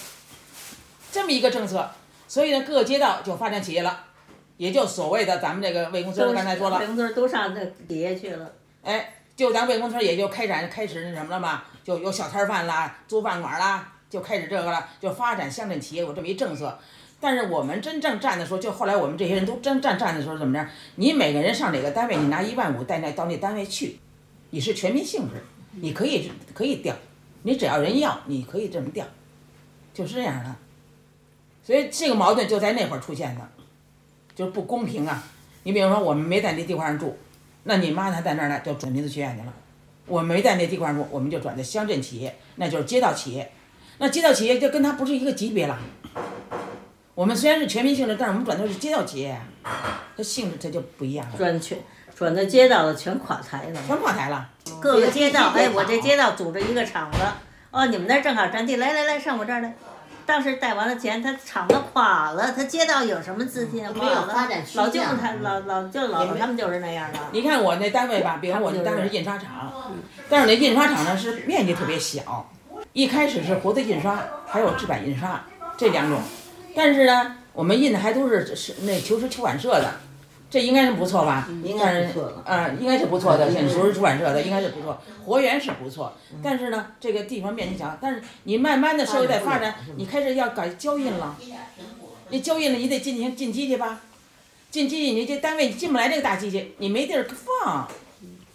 [1.11, 1.91] 这么一个政策，
[2.28, 4.05] 所以呢，各个街道就发展企业了。
[4.58, 8.51] 也就所谓的咱们这个魏公村，刚才说了魏，公村都上那底下去了。
[8.84, 16.78] 哎，就咱魏公村也就开展开始那什么了嘛，就有小摊儿饭啦，租饭馆啦，就开始这个了，就发展乡镇企业有这么一政策。
[17.20, 20.70] 但是我们真正站的时候，就后来我们这些人都真站站的时候怎么着？
[20.95, 23.99] 你每个人上哪个单位，你拿一万五带那到那单位去，
[24.51, 25.41] 你是全民性质，
[25.82, 26.95] 你可以可以调，
[27.43, 29.06] 你只要人要，你可以这么调，
[29.93, 30.56] 就是这样的。
[31.64, 33.49] 所以这个矛盾就在那会儿出现的，
[34.36, 35.23] 就是不公平啊！
[35.63, 37.17] 你比如说我们没在那地块上住，
[37.63, 39.53] 那你妈她在那儿呢，就转民族学院去了。
[40.05, 43.51] 我没在那地块上住，我们就转到乡镇企业，那就是街道企业。
[43.97, 45.79] 那街道企业就跟它不是一个级别了。
[47.15, 49.39] 我们虽然是全民性质，但是我们转的是街道企业，
[50.17, 51.38] 它性质它就不一样了。
[51.38, 51.79] 转全
[52.13, 54.49] 转到街道的全垮台了，全垮台了。
[54.81, 57.17] 各个街道，哎，我这街道组织一个厂子，
[57.71, 59.73] 哦，你们那儿正好占地，来来来，上我这儿来。
[60.26, 63.84] 当时贷完了钱，他厂子垮了，他街道有什么资金？
[63.84, 67.19] 没有垮了发展老舅他老老舅老他们就是那样的。
[67.32, 69.71] 你看我那单位吧， 比如我那单位是印刷厂，
[70.30, 72.49] 但是那印刷厂呢是面积特别小，
[72.93, 75.43] 一开始是活字印刷，还有制版印刷
[75.78, 76.19] 这两种，
[76.76, 79.93] 但是呢，我们印的还都是是那求实出版社的，
[80.50, 81.50] 这应该是不错吧？
[81.64, 91.36] 应该是不错的啊、应该是不错的，像求实出版社的应该是不错，活源是不错，但是呢，这个地方面积小，但是你慢慢的社会在发展，你开始要搞交印了，
[92.30, 94.02] 你交印了，你得进行进机器吧？
[94.72, 97.88] 进机器，你这单位进不来这个大机器，你没地儿放，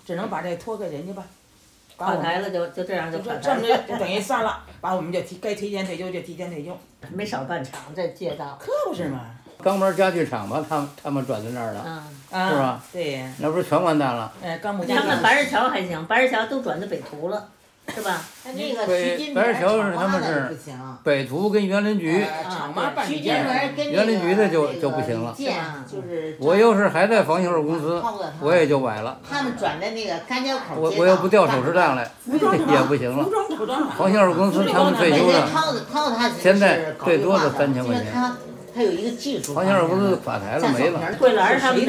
[0.07, 1.24] 只能把这托给人家吧。
[1.97, 6.74] 垮台了就就这样就就垮台这么就等于算了，把我们就提该提前退休就提前退休，
[7.12, 8.57] 没少办厂这街道。
[8.59, 9.26] 可不是嘛？
[9.62, 12.02] 钢门家具厂吧，他们他们转到那儿了，
[12.50, 12.80] 是吧？
[12.92, 14.32] 对呀，那不是全完蛋了？
[14.42, 17.48] 哎，钢木他们白石桥还行，白石桥都转到北图了，
[17.94, 18.22] 是吧？
[18.44, 20.98] 那个徐北金白石桥是他们是行。
[21.02, 25.54] 北图跟园林局，呃厂妈办徐金门跟园林局的就就不行了建
[25.90, 28.02] 就是我要是还在房销售公司，
[28.40, 29.18] 我也就崴了。
[29.28, 33.26] 他们转的那个甘家口街道我我要不调手实账来，也不行了。
[33.96, 38.12] 房销售公司他们退休了，涛子涛子他现在最多的三千块钱。
[38.80, 39.54] 他他有一个技术。
[39.54, 41.00] 黄先生不是垮台了，没了。
[41.18, 41.86] 桂兰他们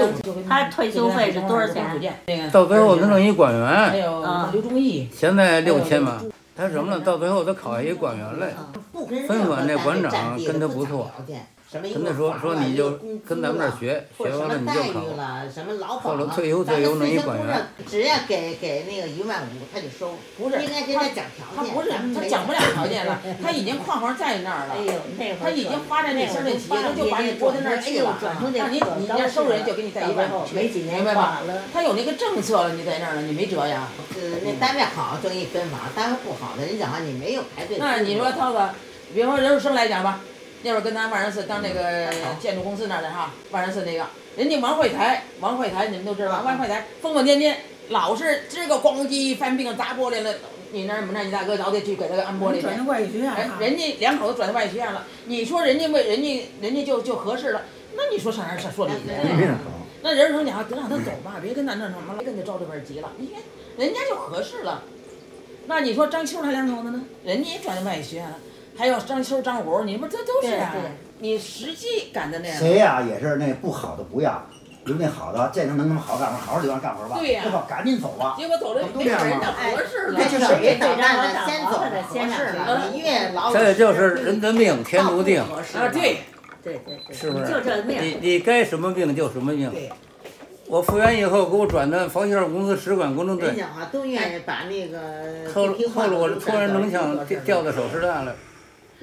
[0.47, 2.51] 他退休费是多少钱？
[2.51, 4.21] 到最后他弄一管员，还有
[4.51, 6.21] 刘忠义，现在六千吧。
[6.55, 6.99] 他什么呢？
[6.99, 8.49] 到最后他考下一管员来，
[9.25, 11.09] 分管那馆长跟他不错，
[11.71, 15.99] 跟他说说你就跟咱们这儿学，学完了你就考。
[15.99, 17.65] 后来退休退休弄一管员。
[17.87, 20.15] 只要给给那个一万五，他就收。
[20.37, 21.55] 不是，应该给他讲条件。
[21.55, 24.75] 他不是，他讲不了条件了， 他已经框框在那儿了。
[24.75, 28.17] 哎呦，那会儿他已经发展那乡镇企业，他就把你拨到那儿去了。
[28.53, 31.41] 那你你要收人就给你带一万五，没几年明白吧？
[31.71, 33.87] 他有那个政策了，你在那儿了，你没辙呀。
[34.15, 37.77] 呃，那单位好挣一分房，单位不好的，人讲话你没有排队。
[37.79, 38.59] 那你说涛子，
[39.13, 40.19] 比方说人生来讲吧，
[40.63, 42.07] 那会儿跟咱万人寺当那个
[42.39, 44.05] 建筑公司那儿的哈，万人寺那个，
[44.37, 46.43] 人家王惠台，王惠台你们都知道吧？
[46.45, 47.55] 王惠台疯疯癫癫，
[47.89, 50.33] 老是这个咣叽翻病砸玻璃了。
[50.73, 52.61] 你那儿我们那你大哥老得去给他安玻璃去。
[52.61, 57.63] 转到外语学院哎，人家两口子转到外语学院了，你说人家为人家人家就就合适了，
[57.97, 59.09] 那你说上哪儿说理去？
[60.03, 63.11] 那人生讲得让他走吧，别跟他那什么了，别跟他着这边急了。
[63.17, 63.41] 你看
[63.77, 64.83] 人家就合适了。
[65.67, 67.03] 那你说张秋他两口子呢？
[67.23, 68.37] 人家也转到外语学院了，
[68.81, 70.73] 还有张秋、张虎，你们这都是啊。
[71.19, 72.57] 你实际干的那样。
[72.57, 74.43] 谁呀、也是那不好的不要，
[74.85, 77.15] 留那好的，见着能他妈好干活，好好地方干活吧。
[77.19, 78.33] 对呀要不赶紧走吧。
[78.35, 79.53] 结果走了，都这样吗？
[79.55, 80.17] 合适了。
[80.17, 83.53] 那就是谁捣蛋的先走的合适了，你越老。
[83.53, 85.39] 这就是人的命，天注定。
[85.39, 85.47] 啊，
[85.93, 86.17] 对。
[86.63, 87.15] 对对对。
[87.15, 87.45] 是不是？
[87.45, 88.01] 就这命。
[88.01, 89.71] 你你该什么病就什么病。
[90.65, 93.49] 我复员以后，给我转到房销售公司使馆工程队。
[93.49, 95.53] 人讲话都愿意把那个。
[95.53, 98.35] 后后来我突然能想调到手师大了，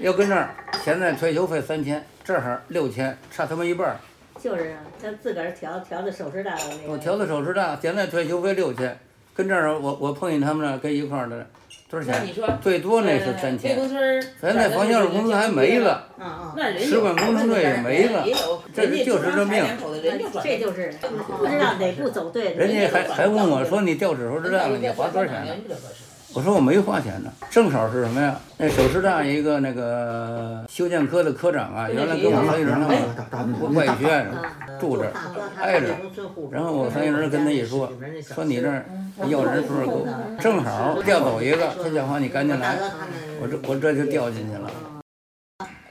[0.01, 0.51] 要跟这儿，
[0.85, 3.97] 现在退休费三千，这儿六千，差他妈一半儿。
[4.41, 6.93] 就是啊，他自个儿调调的手师大的那个。
[6.93, 8.97] 我调的手师大，现在退休费六千，
[9.35, 11.45] 跟这儿我我碰见他们那，跟一块儿的
[11.91, 12.29] 多少钱？
[12.63, 13.77] 最多那是三千。
[14.41, 16.07] 咱那房销售公司还没了，
[16.79, 18.25] 使馆工程队也没了，
[18.73, 19.65] 这就是这命。
[20.41, 20.95] 这就是
[21.37, 22.53] 不知道哪步走对。
[22.55, 25.55] 人家还还问我说：“你调指手师大了，你花多少钱呢？”
[26.35, 28.39] 我说：“我没花钱呢，正好是什么呀？
[28.59, 32.75] 那首师大一个那个修建科的科长啊，原来跟我三人
[33.31, 34.31] 他们外语学院
[34.79, 35.11] 住着，
[35.57, 35.97] 挨着。
[36.51, 37.91] 然后我三人跟他一说，
[38.23, 38.85] 说你这儿
[39.27, 42.77] 要人时候给我，正好调走一个，他讲话你赶紧来，
[43.41, 44.71] 我这我这就调进去了。”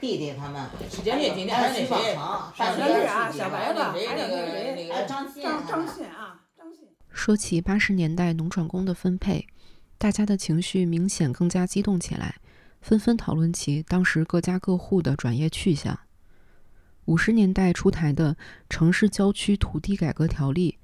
[0.00, 4.36] 弟弟他们，史建立今天还那谁，小白啊，小白子，还那个
[4.76, 6.86] 那个张信张张信啊，张信。
[7.12, 9.44] 说起八十年代农转工的分配，
[9.98, 12.36] 大家的情绪明显更加激动起来，
[12.80, 15.98] 纷纷讨论起当时各家各户的转业去向。
[17.06, 18.34] 五十年代出台的
[18.70, 20.78] 《城市郊区土地改革条例》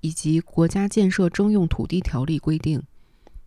[0.00, 2.80] 以及《国家建设征用土地条例》规定，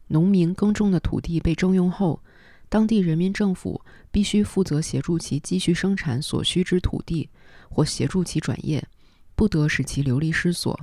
[0.07, 2.21] 农民耕种的土地被征用后，
[2.67, 7.29] 当地人民政府必须负责协助其继续生产所需之土地，
[7.69, 8.85] 或协助其转业，
[9.33, 10.77] 不得使其流离失所。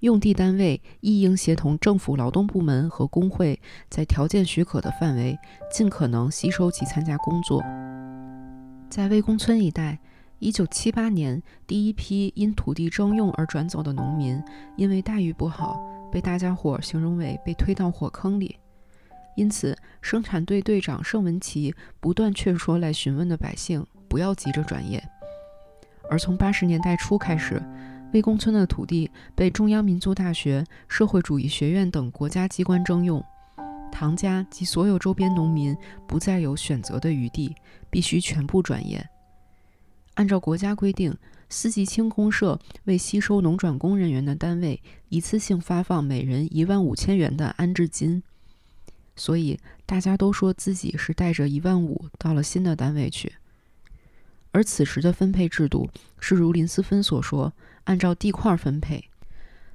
[0.00, 5.38] 用地单位亦应协同政府劳动部门和工会，在条件许可的范围，
[5.72, 7.62] 尽可能吸收其参加工作。
[8.90, 9.98] 在魏公村一带。
[10.38, 14.38] 一九七八年，第一批因土地征用而转走的农民，
[14.76, 15.80] 因为待遇不好，
[16.12, 18.54] 被大家伙形容为被推到火坑里。
[19.34, 25.02] 因此，生产队队长盛文奇不断劝说来询问的百姓不要急着转业。
[26.10, 27.58] 而从八十年代初开始，
[28.16, 33.22] 魏公村的土地被中央民族大学、社会主义学院等国家机关征用，
[33.92, 35.76] 唐家及所有周边农民
[36.08, 37.54] 不再有选择的余地，
[37.90, 39.06] 必须全部转业。
[40.14, 41.14] 按照国家规定，
[41.50, 48.22] 四季青公社为吸收农转工人员的单位，一次性发放每人一万五千元的安置金。
[49.14, 53.34] 所以大家都说自己是带着一万五到了新的单位去。
[54.52, 57.52] 而此时的分配制度是如林思芬所说，
[57.86, 59.08] 按照地块分配，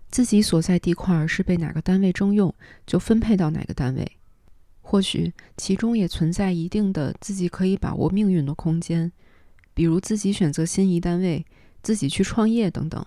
[0.10, 2.54] 自己所在地块是被哪个单位征用，
[2.86, 4.10] 就分配到哪个单位。
[4.82, 9.12] 或许其中也存在一定的自己可以把握命运的空间。
[9.74, 11.46] 比如自己选择心仪单位，
[11.82, 13.06] 自己去创业等等。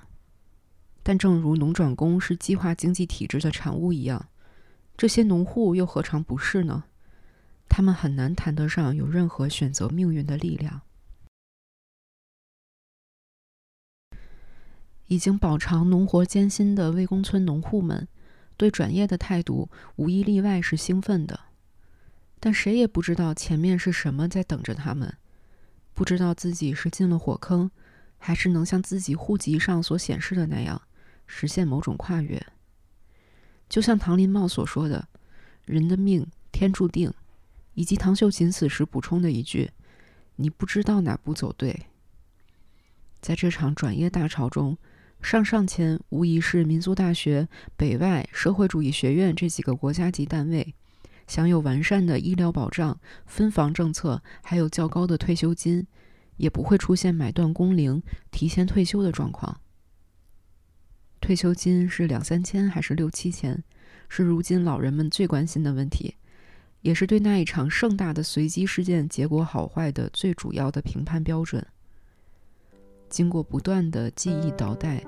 [1.02, 4.26] 但正如农转工是计划经济体制的产物一样，
[4.96, 6.84] 这些农户又何尝不是呢？
[7.68, 10.80] 他们很难谈得上有任何选择命运的力量。
[15.06, 18.08] 已经饱尝农活艰辛的魏公村农户们，
[18.56, 21.38] 对转业的态度无一例外是兴奋的。
[22.40, 25.16] 但谁也不知道前面是什么在等着他们。
[25.92, 27.70] 不知道自己是进了火坑，
[28.18, 30.82] 还是能像自己户籍上所显示的那样
[31.26, 32.44] 实现某种跨越。
[33.68, 35.08] 就像唐林茂所说的
[35.64, 37.12] ：“人的命天注定。”
[37.74, 39.70] 以及唐秀琴此时补充的一句
[40.36, 41.86] ：“你不知道哪步走对。”
[43.20, 44.76] 在这场转业大潮中，
[45.24, 47.48] 上上签无疑是民族大学、
[47.78, 50.74] 北外、社会主义学院这几个国家级单位。
[51.26, 55.86] 享有完善的医疗保障、分房政策，还有较高的退休金，
[56.36, 59.58] 也不会出现买断工龄、提前退休的状况。
[61.22, 63.64] 退休金是两三千还是六七千，
[64.10, 66.16] 是如今老人们最关心的问题，
[66.82, 71.66] 也是对那一场盛大的随机事件结果好坏的最主要的评判标准。
[73.08, 75.02] 经过不断的记忆倒带，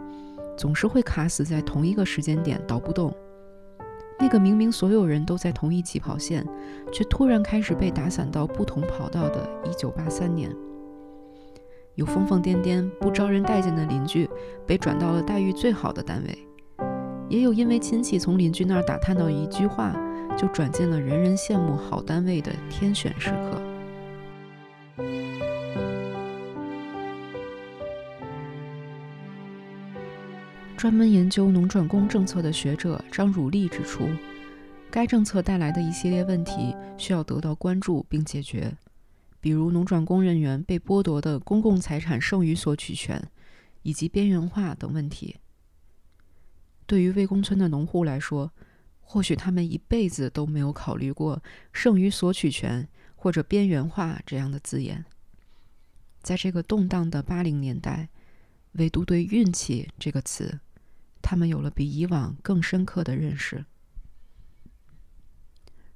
[0.56, 3.14] 总是会卡死在同一个时间点，倒不动。
[4.18, 6.42] 那个明明所有人都在同一起跑线，
[6.90, 10.50] 却突然开始被打散到不同跑道的1983年，
[11.96, 14.26] 有疯疯癫癫、不招人待见的邻居
[14.66, 16.48] 被转到了待遇最好的单位，
[17.28, 19.94] 也有因为亲戚从邻居那儿打探到一句话，
[20.34, 23.65] 就转进了人人羡慕好单位的天选时刻。
[30.76, 34.06] 专门研究农转工政策的学者张汝利指出，
[34.90, 38.76] 该政策带来的一系列问题需要得到关注并解决，
[39.40, 43.26] 比如农转工人员被剥夺的公共财产剩余索取权，
[43.82, 45.36] 以及边缘化等问题。
[46.86, 48.52] 对于魏公村的农户来说，
[49.00, 55.06] 或许他们一辈子都没有考虑过“剩余索取权”或者“边缘化”这样的字眼。
[56.20, 58.10] 在这个动荡的八零年代，
[58.72, 60.60] 唯独对“运气”这个词。
[61.20, 63.64] 他们有了比以往更深刻的认识。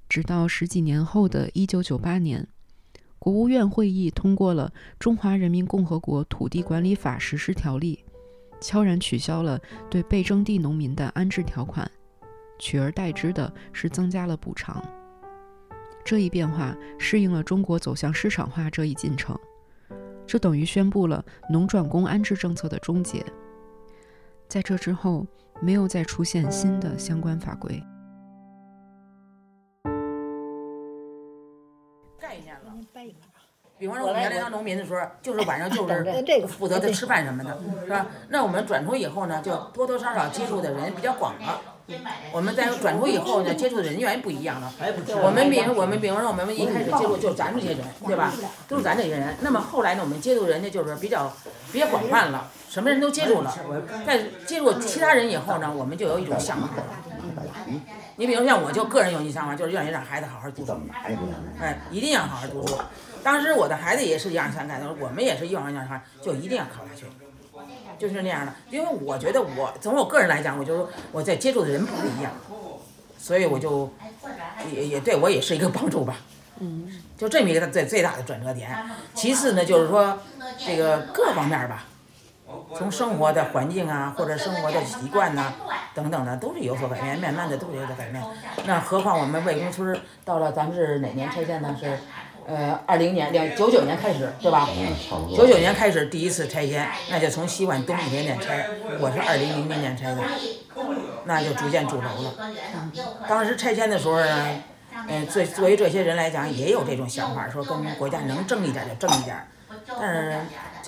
[0.09, 2.49] 直到十几年后的一九九八年，
[3.19, 8.05] 国务院会议通过了《中华人民共和国土地管理法实施条例》，
[8.61, 11.89] 悄然取消了对被征地农民的安置条款，
[12.59, 14.85] 取而代之的是增加了补偿。
[16.05, 19.39] 这一变化适应了中国走向市场化这一进程，
[20.27, 23.25] 这等于宣布了农转工安置政策的终结。
[24.51, 25.25] 在这之后，
[25.61, 27.81] 没有再出现新的相关法规。
[32.19, 32.75] 概念了。
[33.79, 38.09] 比方说，我们原来当农民的时候，就是晚上就是负责的吃饭什么的，是吧？
[38.29, 41.63] 那我们转出以后呢，就多多少少接触的人比较广了。
[42.33, 44.73] 我们在转出以后呢，接触的人员不一样了。
[45.23, 48.33] 我们比我们比方说，我们一开始接触就咱这些人，对吧？
[48.67, 49.37] 都是咱这些人。
[49.43, 51.33] 那么后来呢，我们接触人家就是比较
[51.73, 53.53] 比较广泛了，什么人都接触了。
[54.07, 56.69] 在接触其他人以后呢，我们就有一种想法。
[58.15, 60.79] 你比如像我就个人有一想法，就是愿意让孩子好好读书，
[61.61, 62.79] 哎，一定要好好读书。
[63.25, 67.07] 当时我的孩子也是一样想干的，我们也是一样想干，就一定要考大学，
[67.99, 68.53] 就是那样的。
[68.71, 72.31] 因为我觉得我从我个人来讲，我就我在接触的人不一样，
[73.19, 73.93] 所以我就
[74.73, 76.15] 也也对我也是一个帮助吧。
[76.61, 78.71] 嗯，就这么一个最最大的转折点。
[79.15, 80.19] 其次呢，就是说
[80.59, 81.87] 这个各方面吧，
[82.75, 85.53] 从生活的环境啊，或者生活的习惯呐、
[85.95, 88.23] 等等的，都是有所改变，慢慢的都是有所改变。
[88.65, 91.77] 那何况我们魏公村到了咱们是哪年拆迁呢？
[91.79, 91.99] 是
[92.47, 94.69] 呃二零年两九九年开始，对吧？
[95.35, 98.67] 九九年开始第一次拆迁，那就从西往东一点点拆。
[99.01, 100.23] 我是二零零零年拆的，
[101.25, 102.35] 那就逐渐住楼了。
[103.29, 104.63] 当时拆迁的时候呢。
[105.09, 109.37] 嗯，作作为这些人来讲，也有这种想法，说跟国家能挣一点就挣一点，
[109.99, 110.39] 但是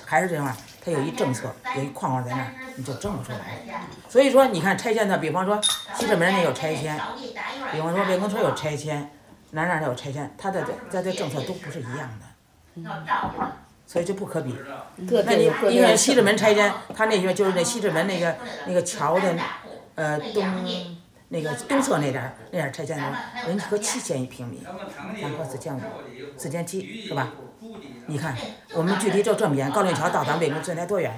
[0.05, 3.39] 还是这样，它有一政策，有一框框在那儿，你就挣不出来。
[4.09, 5.61] 所以说，你看拆迁的，比方说
[5.95, 6.99] 西直门那有拆迁，
[7.71, 9.09] 比方说魏公村有拆迁，
[9.51, 13.53] 哪哪有拆迁，它的它的政策都不是一样的，
[13.85, 14.55] 所以就不可比。
[14.97, 19.35] 那你你看西直门拆迁，他那边就是那西直门那个那个桥的，
[19.95, 20.43] 呃东。
[21.29, 23.03] 那个东侧那点儿那点儿拆迁的，
[23.47, 24.61] 人家合七千一平米，
[25.19, 25.81] 咱合四千五，
[26.37, 27.31] 四千七是吧？
[28.07, 28.35] 你看
[28.73, 31.17] 我们距离就这么远，高陵桥到咱魏公村才多远？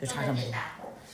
[0.00, 0.52] 就差这么远。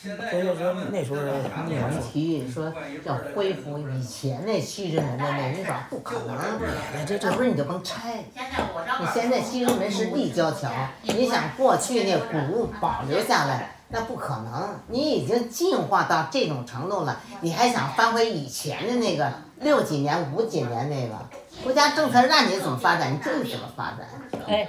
[0.03, 1.21] 所以说那时候
[1.67, 2.73] 你们提说
[3.05, 8.25] 要恢复以前那西直门的那，你说不可能，这这不是你就甭拆。
[8.99, 10.71] 你现在西直门是立交桥，
[11.03, 14.71] 你想过去那古物保留下来，那不可能。
[14.89, 19.31] 你已经进化到这种程度了，你还想翻回以前的那个
[19.61, 21.15] 六几年、五几年那个？
[21.63, 24.09] 国家政策让你怎么发展，你就怎么发展。
[24.47, 24.69] 哎，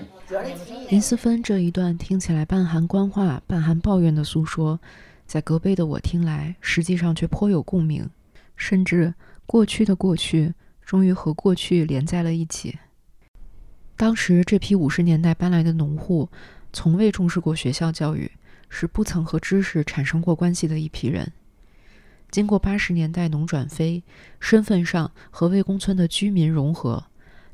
[0.89, 4.79] 林思芬这一段听起来半含官话、半含抱怨的诉说。
[5.25, 8.09] 在隔辈的我听来，实际上却颇有共鸣，
[8.57, 9.13] 甚至
[9.45, 10.53] 过去的过去，
[10.85, 12.77] 终于和过去连在了一起。
[13.95, 16.27] 当时这批五十年代搬来的农户，
[16.73, 18.29] 从未重视过学校教育，
[18.67, 21.31] 是不曾和知识产生过关系的一批人。
[22.31, 24.01] 经过八十年代农转非，
[24.39, 27.05] 身份上和魏公村的居民融合，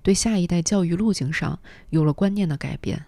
[0.03, 1.59] 对下一代教育路径上
[1.89, 3.05] 有了观念的改变。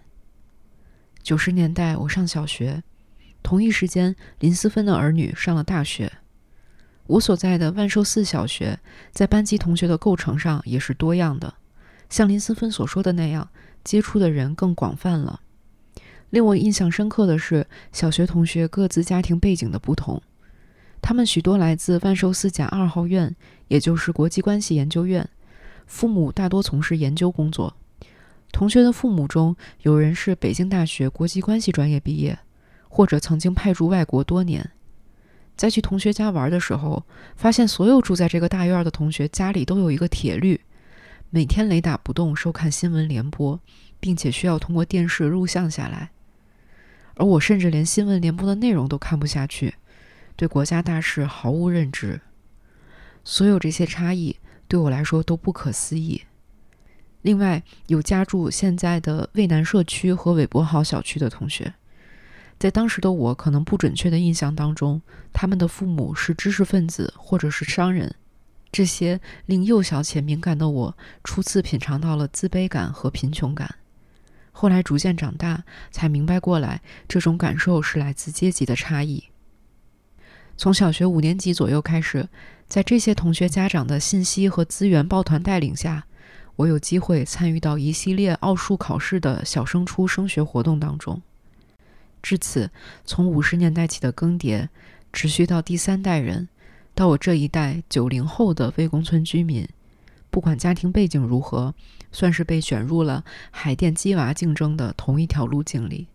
[1.21, 2.83] 九十年代我上小学。
[3.41, 6.11] 同一时间，林思芬的儿女上了大学。
[7.07, 8.79] 我所在的万寿寺小学，
[9.11, 11.53] 在班级同学的构成上也是多样的，
[12.09, 13.49] 像林思芬所说的那样，
[13.83, 15.39] 接触的人更广泛了。
[16.29, 20.21] 令我印象深刻的是，小学同学各自家庭背景的不同，
[21.01, 23.35] 他们许多来自万寿寺甲二号院，
[23.67, 25.27] 也就是国际关系研究院，
[25.85, 27.75] 父母大多从事研究工作。
[28.51, 32.37] 同学的父母中，有人是北京大学国际关系专业毕业。
[32.91, 34.71] 或者曾经派驻外国多年，
[35.55, 40.59] 在去同学家玩的时候，发现所有住在这个大院的同学家里都有一个铁律，
[41.29, 43.59] 每天雷打不动收看新闻联播，
[43.99, 46.09] 并且需要通过电视录像下来。
[47.13, 49.75] 而我甚至连新闻联播的内容都看不下去，
[50.39, 52.21] 对国家大事毫无认知。
[53.25, 54.37] 所有这些差异
[54.69, 56.21] 对我来说都不可思议。
[57.23, 61.73] 另外，有家住现在的渭南社区和韦伯豪小区的同学。
[62.57, 65.01] 在当时的我可能不准确的印象当中，
[65.33, 68.15] 他们的父母是知识分子或者是商人，
[68.71, 73.75] 这些令幼小且敏感的我初次品尝到了自卑感和贫穷感。
[74.53, 79.25] 后来逐渐长大，才明白过来，这种感受是来自阶级的差异。
[80.59, 82.27] 从小学五年级左右开始，
[82.67, 86.03] 在这些同学家长的信息和资源抱团带领下，
[86.57, 91.21] 我有机会参与到一系列奥数考试的小升初升学活动当中。
[92.21, 92.69] 至此，
[93.05, 94.67] 从五十年代起的更迭，
[95.13, 96.49] 持续到第三代人，
[96.93, 99.65] 到我这一代九零后的魏公村居民，
[100.29, 101.73] 不管家庭背景如何，
[102.11, 106.07] 算是被卷入了海淀鸡娃竞争的同一条路径里。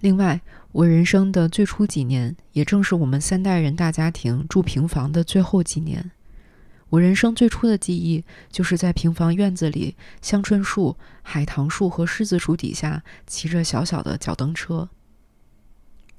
[0.00, 0.40] 另外，
[0.72, 6.10] 我人生的最初几年，也正是我们三代人大家庭住平房的最后几年。
[6.88, 14.88] 我人生最初的记忆，就是在平房院子里，香椿树、海棠树和柿子树底下骑着小小的脚蹬车。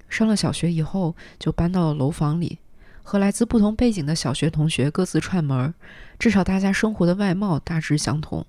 [0.07, 2.59] 上了小学以后，就搬到了楼房里，
[3.01, 5.73] 和来自不同背景的小学同学各自串门
[6.19, 8.45] 至少大家生活的外貌大致相同。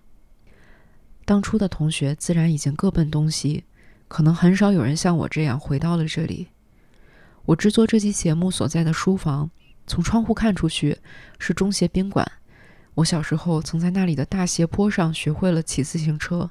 [1.25, 3.65] 当初的同学自然已经各奔东西，
[4.13, 6.49] 可能很少有人像我这样回到了这里。
[7.47, 9.51] 我制作这期节目所在的书房。
[9.87, 10.99] 从窗户看出去
[11.39, 12.31] 是中协宾馆。
[12.93, 16.51] 我小时候曾在那里的大斜坡上学会了骑自行车，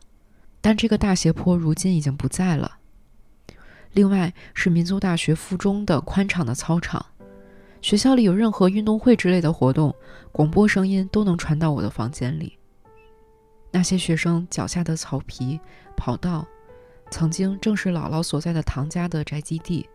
[0.60, 2.80] 但这个大斜坡如今已经不在了。
[3.94, 7.06] 另外是民族大学附中的宽敞的操场，
[7.80, 9.94] 学校里有任何运动会之类的活动，
[10.32, 12.58] 广播声音都能传到我的房间里。
[13.70, 15.60] 那些学生脚下的草皮、
[15.96, 16.46] 跑道，
[17.12, 19.88] 曾经正是姥姥所在的唐家的宅基地，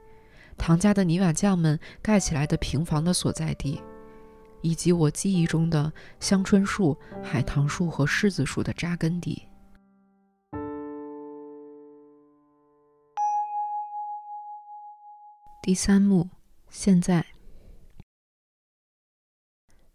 [0.57, 3.83] 唐家的泥瓦匠们盖起来的平房的所在地，
[4.61, 9.43] 以及我记忆中的香椿树、海棠树和柿子树的扎根地。
[15.63, 16.29] 第三幕，
[16.69, 17.27] 现在。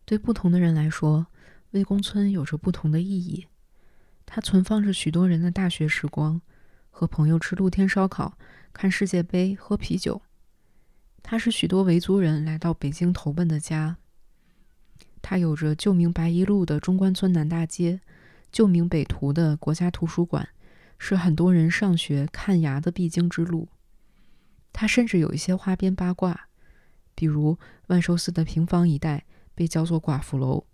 [0.04, 1.28] 对不同的人来说，
[1.70, 3.48] 魏公村有着不同的意义。
[4.26, 6.42] 它存放着许多人的大学时光，
[6.92, 8.38] 和朋友吃露天烧烤、
[8.72, 10.22] 看世界杯、喝啤酒。
[11.24, 13.98] 它是许多维族人来到北京投奔的家。
[15.24, 18.02] 它有着旧名白一路的中关村南大街，
[18.52, 20.48] 旧名北图的国家图书馆，
[21.00, 23.68] 是很多人上学看牙的必经之路。
[24.72, 26.48] 它甚至有一些花边八卦，
[27.16, 27.58] 比如
[27.88, 29.26] 万寿寺的平房一带。
[29.54, 30.66] 被叫做寡妇楼，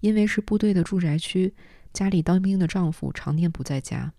[0.00, 1.54] 因为是部队的住宅区，
[1.94, 4.12] 家里当兵的丈夫常年不在家。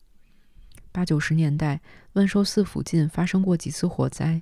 [0.96, 1.82] 八九十年代，
[2.14, 4.42] 万寿寺附近发生过几次火灾，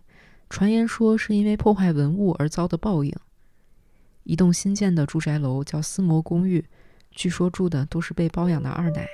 [0.52, 3.12] 传言说是因为破坏文物而遭的报应。
[4.22, 6.64] 一栋新建的住宅楼叫思摩公寓，
[7.10, 9.08] 据说住的都是被包养的二奶。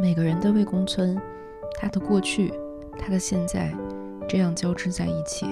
[0.00, 1.20] 每个人的魏公村，
[1.74, 2.54] 他的过去，
[2.96, 3.74] 他的现在，
[4.28, 5.46] 这样交织在一起。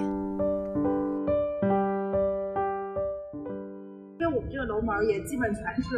[4.65, 5.97] 楼门也基本全是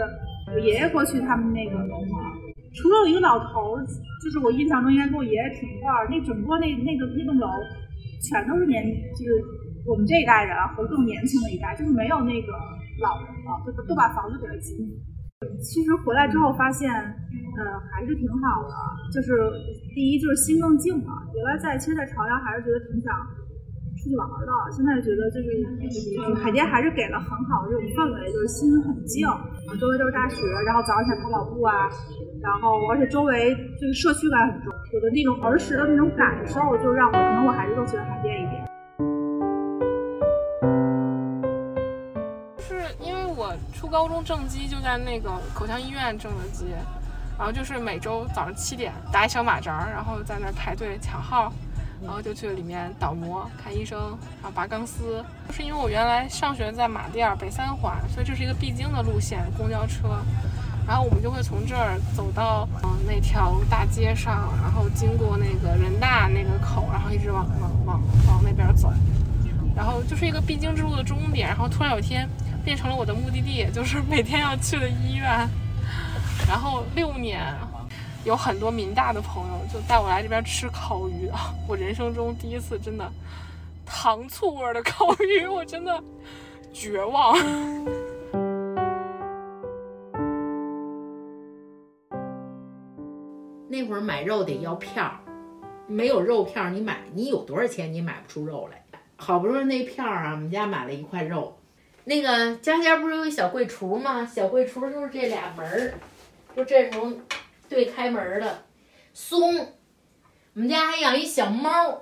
[0.53, 2.11] 我爷爷过去他们那个楼门，
[2.73, 3.85] 除了有一个老头儿，
[4.23, 7.47] 就是我印象中应该跟我爷爷平辈儿，那整个那那个那栋楼
[8.21, 8.83] 全都是年，
[9.13, 9.43] 就是
[9.85, 12.51] 我们这一代人和更年轻的一代，就是没有那个
[13.01, 14.91] 老人了，都都把房子给了子女。
[15.59, 17.61] 其实回来之后发现，呃，
[17.91, 18.75] 还是挺好的，
[19.11, 19.35] 就是
[19.93, 21.11] 第一就是心更静了。
[21.35, 23.11] 原来在其实，在朝阳还是觉得挺想。
[24.03, 25.47] 出去玩的，现在觉得就是
[26.35, 29.25] 海淀还是给了很好的这种氛围，就是心很静，
[29.79, 31.87] 周围都是大学，然后早上起来跑跑步啊，
[32.43, 38.65] 然后而且周围就是社区感很重，我的那种儿时的那种感受，就让我可能我还是更喜欢海淀一点。
[42.59, 46.65] 是因为我初高中正畸就在那个口腔医院正的畸，
[47.37, 51.53] 然后就是每周早上七点打一小马扎，然后在那排队抢号。
[52.03, 53.97] 然后就去里面倒模、看医生，
[54.41, 55.23] 然后拔钢丝。
[55.47, 60.09] 就是因为我原来上学在马甸北三环，所以这是一个必经的路线，公交车。
[60.85, 68.91] 然后我们就会从这儿走到嗯那条大街上，然后经过那个人大那个口，然后一直往往往往那边走。
[69.75, 71.47] 然后就是一个必经之路的终点。
[71.47, 72.27] 然后突然有一天
[72.65, 75.47] 变成了我的目的地，就是每天要去的医院。
[76.47, 77.41] 然后六年。
[78.25, 81.53] 有很多民大的朋友就带我来这边吃烤鱼啊！
[81.67, 83.11] 我人生中第一次真的
[83.85, 86.01] 糖醋味的烤鱼， 我真的
[86.71, 87.37] 绝望。
[93.67, 95.11] 那会儿买肉得要票，
[95.87, 98.81] 没有肉票你买你有多少钱你买不出肉来。
[99.17, 101.57] 好不容易那票啊，我们家买了一块肉。
[102.05, 104.25] 那个家家不是有一小柜橱吗？
[104.25, 105.93] 小柜橱就是这俩门儿，
[106.55, 107.19] 就这种。
[107.73, 108.65] 对，开门的
[109.13, 111.99] 松，我们家还养一小猫，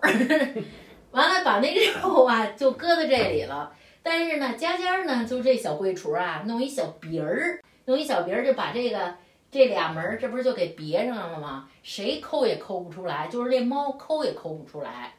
[1.12, 3.72] 完了把那肉啊就搁在这里了。
[4.04, 9.16] 但是呢，家家呢就这小柜橱啊，弄一小鼻儿，弄一小鼻儿就把这个
[9.50, 11.70] 这俩门这不是就给别上了吗？
[11.84, 15.14] 谁抠也抠不出来，就是这猫抠也抠不出来。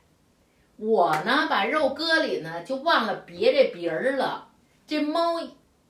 [0.77, 4.49] 我呢把肉搁里呢，就忘了别这鼻儿了。
[4.87, 5.41] 这猫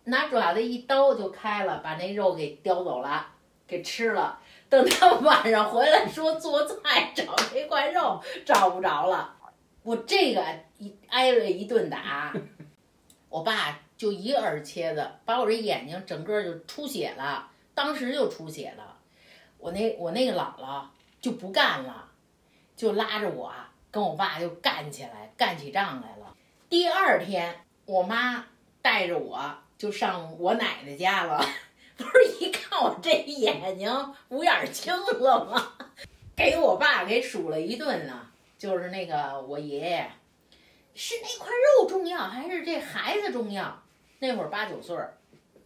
[0.05, 3.27] 拿爪子一刀就开了，把那肉给叼走了，
[3.67, 4.39] 给吃了。
[4.73, 9.37] 等他 晚上回来说做菜找这块肉找不着了，
[9.83, 10.43] 我这个
[10.79, 12.33] 一挨了一顿打，
[13.29, 18.97] 我爸就一个耳切子把我这眼睛整个就出血了，当时就出血了。
[19.59, 20.85] 我那我那个姥姥
[21.21, 22.09] 就不干了，
[22.75, 23.53] 就拉着我
[23.91, 26.35] 跟我爸就干起来，干起仗来了。
[26.71, 28.47] 第二天我妈
[28.81, 31.45] 带着我就上我奶奶家了。
[31.97, 35.73] 不是一看我这眼睛五眼青了吗？
[36.35, 38.29] 给我爸给数了一顿呢。
[38.59, 40.07] 就是那个我爷爷，
[40.95, 43.83] 是那块肉重要还是这孩子重要？
[44.21, 45.19] 那会儿八九岁儿，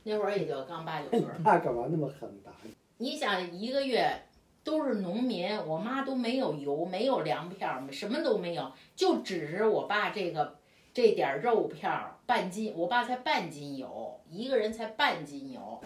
[0.02, 1.36] 那会儿也就刚八九岁儿。
[1.44, 2.50] 那干嘛那么狠打？
[2.96, 4.22] 你想一个月
[4.64, 10.56] 都是农民，我妈都没有油，没有粮票，什么都没有，就只是我爸这个
[10.94, 15.82] 这点肉票半斤，我爸才半斤油，一个人才半斤油。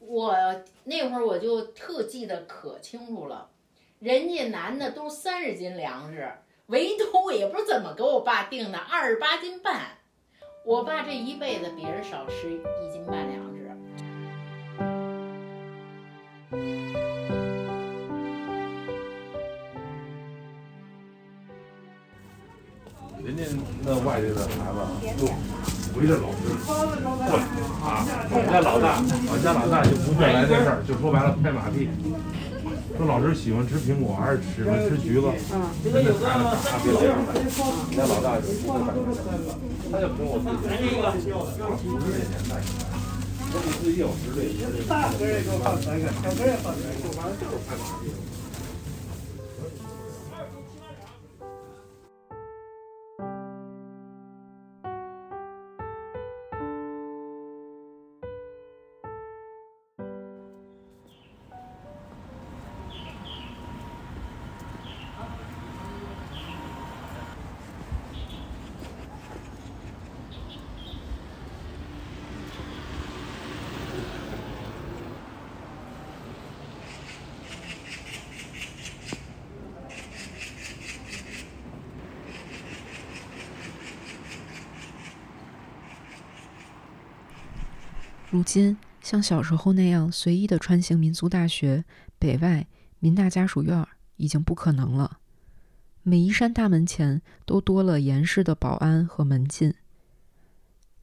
[0.00, 0.34] 我
[0.84, 3.50] 那会儿我就特记得可清楚了，
[3.98, 6.28] 人家男的都三十斤粮食，
[6.66, 9.98] 围兜也不知怎么给我爸定的，二十八斤半。
[10.64, 13.60] 我爸这一辈子比人少吃一斤半粮食。
[23.22, 23.44] 人家
[23.84, 24.78] 那外地的孩子
[25.20, 25.26] 都
[25.98, 27.40] 围着老师转
[27.82, 31.36] 啊，我们家老大，我们家老大就不愿来这事儿，就说白了。
[31.42, 31.88] 拍马屁。
[32.98, 35.26] 说老师喜欢吃苹果还是喜欢吃橘子？
[35.88, 39.00] 人家孩子他比老大大，我们家老大就不会摆这
[39.88, 40.52] 他就凭我自
[41.24, 41.32] 己。
[41.32, 42.60] 五十年代，
[43.50, 44.60] 我比自己有实力。
[44.86, 48.12] 大个也给我放三个，小个也放三个，反正就是拍马屁。
[88.40, 91.84] 如今，像小时候那样随意的穿行民族大学、
[92.18, 92.66] 北外、
[92.98, 93.86] 民大家属院
[94.16, 95.18] 已经不可能了。
[96.02, 99.74] 每一扇大门前都多了严实的保安和门禁。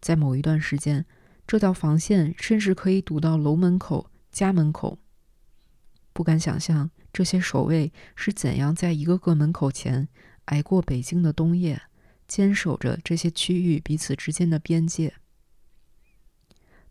[0.01, 1.05] 在某一段时间，
[1.45, 4.97] 这道防线甚至可以堵到楼门口、家门口。
[6.14, 10.07] 不敢想象这些守卫是怎样在一个个门口前
[10.45, 11.80] 挨过北京的冬夜，
[12.27, 15.14] 坚守着这些区域彼此之间的边界。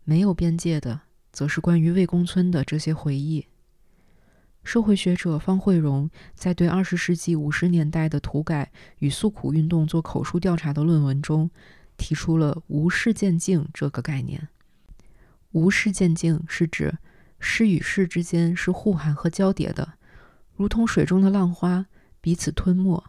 [0.09, 1.01] 没有边界的，
[1.33, 3.45] 则是关于魏公村的这些回忆。
[4.63, 11.51] 社会学者方慧荣在对二十世纪五十年代的土改与诉苦运动做口述调查的论文中，
[11.97, 14.47] 提出了“无事件境”这个概念。
[15.51, 16.97] 无事件境是指
[17.37, 19.95] 事与事之间是互含和交叠的，
[20.55, 21.85] 如同水中的浪花，
[22.21, 23.03] 彼此吞没。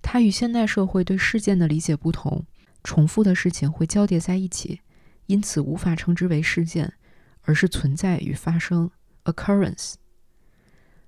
[0.00, 2.46] 它与现代社会对事件的理解不同，
[2.84, 4.80] 重复的事情会交叠在一起。
[5.30, 6.94] 因此无法称之为事件，
[7.42, 8.90] 而是存在与发生
[9.22, 9.94] （occurrence）。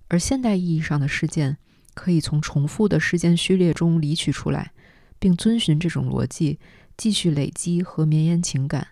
[0.06, 1.58] 而现代意义上的事件，
[1.92, 4.72] 可以从重复的事件序列中离取出来，
[5.18, 6.60] 并遵循这种逻辑
[6.96, 8.86] 继续累积和绵延情感。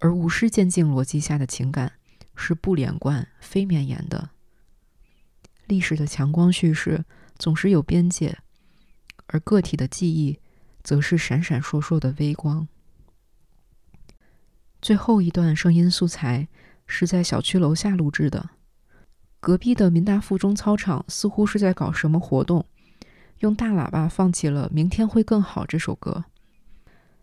[0.00, 1.92] 而无事件境逻辑下的情感
[2.34, 4.30] 是不连贯、非绵延的。
[5.66, 7.04] 历史的强光叙事
[7.38, 8.36] 总是有边界，
[9.28, 10.40] 而个体的记忆
[10.82, 12.66] 则是闪闪烁烁的微光。
[14.82, 16.48] 最后一段声音素材
[16.88, 18.50] 是在小区楼下录制的。
[19.38, 22.66] 隔壁的民大附中操场似乎是在搞什么活动，
[23.38, 26.24] 用大喇叭放起了《明天会更好》这首歌。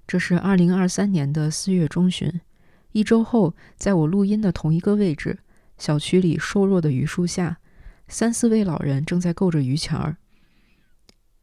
[0.07, 2.39] 这是二零二三年的四月中旬，
[2.93, 5.39] 一周后，在我录音的同一个位置，
[5.77, 7.57] 小区里瘦弱的榆树下，
[8.07, 10.15] 三四位老人正在够着榆钱儿。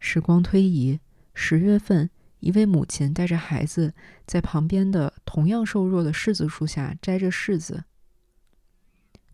[0.01, 0.99] 时光推移，
[1.35, 2.09] 十月份。
[2.41, 3.95] 一位母亲带着孩子
[4.27, 7.85] 在旁边的同样瘦弱的柿子树下摘着柿子。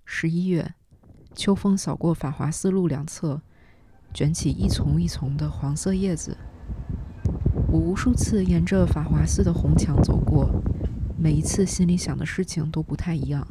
[0.04, 0.74] 十一月，
[1.34, 3.42] 秋风扫过法华寺路两侧，
[4.14, 6.36] 卷起一丛一丛的黄色叶子。
[7.68, 10.50] 我无数次沿着法华寺的红墙走过，
[11.18, 13.46] 每一次心里想的事情都不太一样。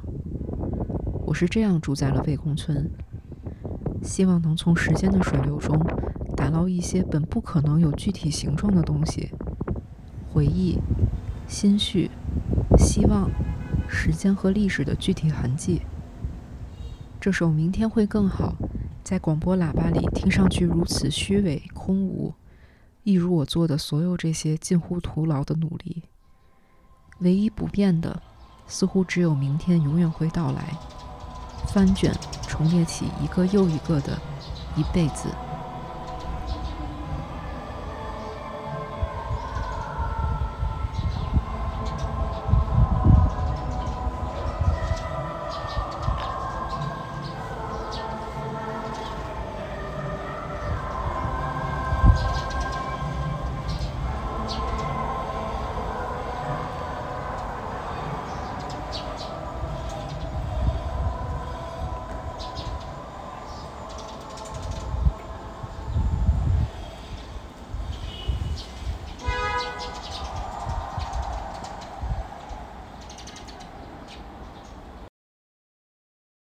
[1.26, 2.90] 我是这样住在了魏公村，
[4.03, 5.78] 希望能从时间的水流中
[6.36, 9.32] 打捞一些本不可能有具体形状的东西。
[10.33, 10.79] 回忆、
[11.47, 12.09] 心绪、
[12.77, 13.29] 希望、
[13.89, 15.81] 时间和历史的具体痕迹。
[17.19, 18.55] 这首《明天会更好》
[19.03, 22.33] 在广播喇叭里听上去如此虚伪空无，
[23.03, 26.03] 一如我做的所有这些近乎徒劳的努力。
[27.19, 28.21] 唯一不变的，
[28.67, 30.73] 似乎只有明天永远会到来，
[31.67, 32.11] 翻卷
[32.47, 34.17] 重叠起一个又一个的
[34.77, 35.27] 一辈子。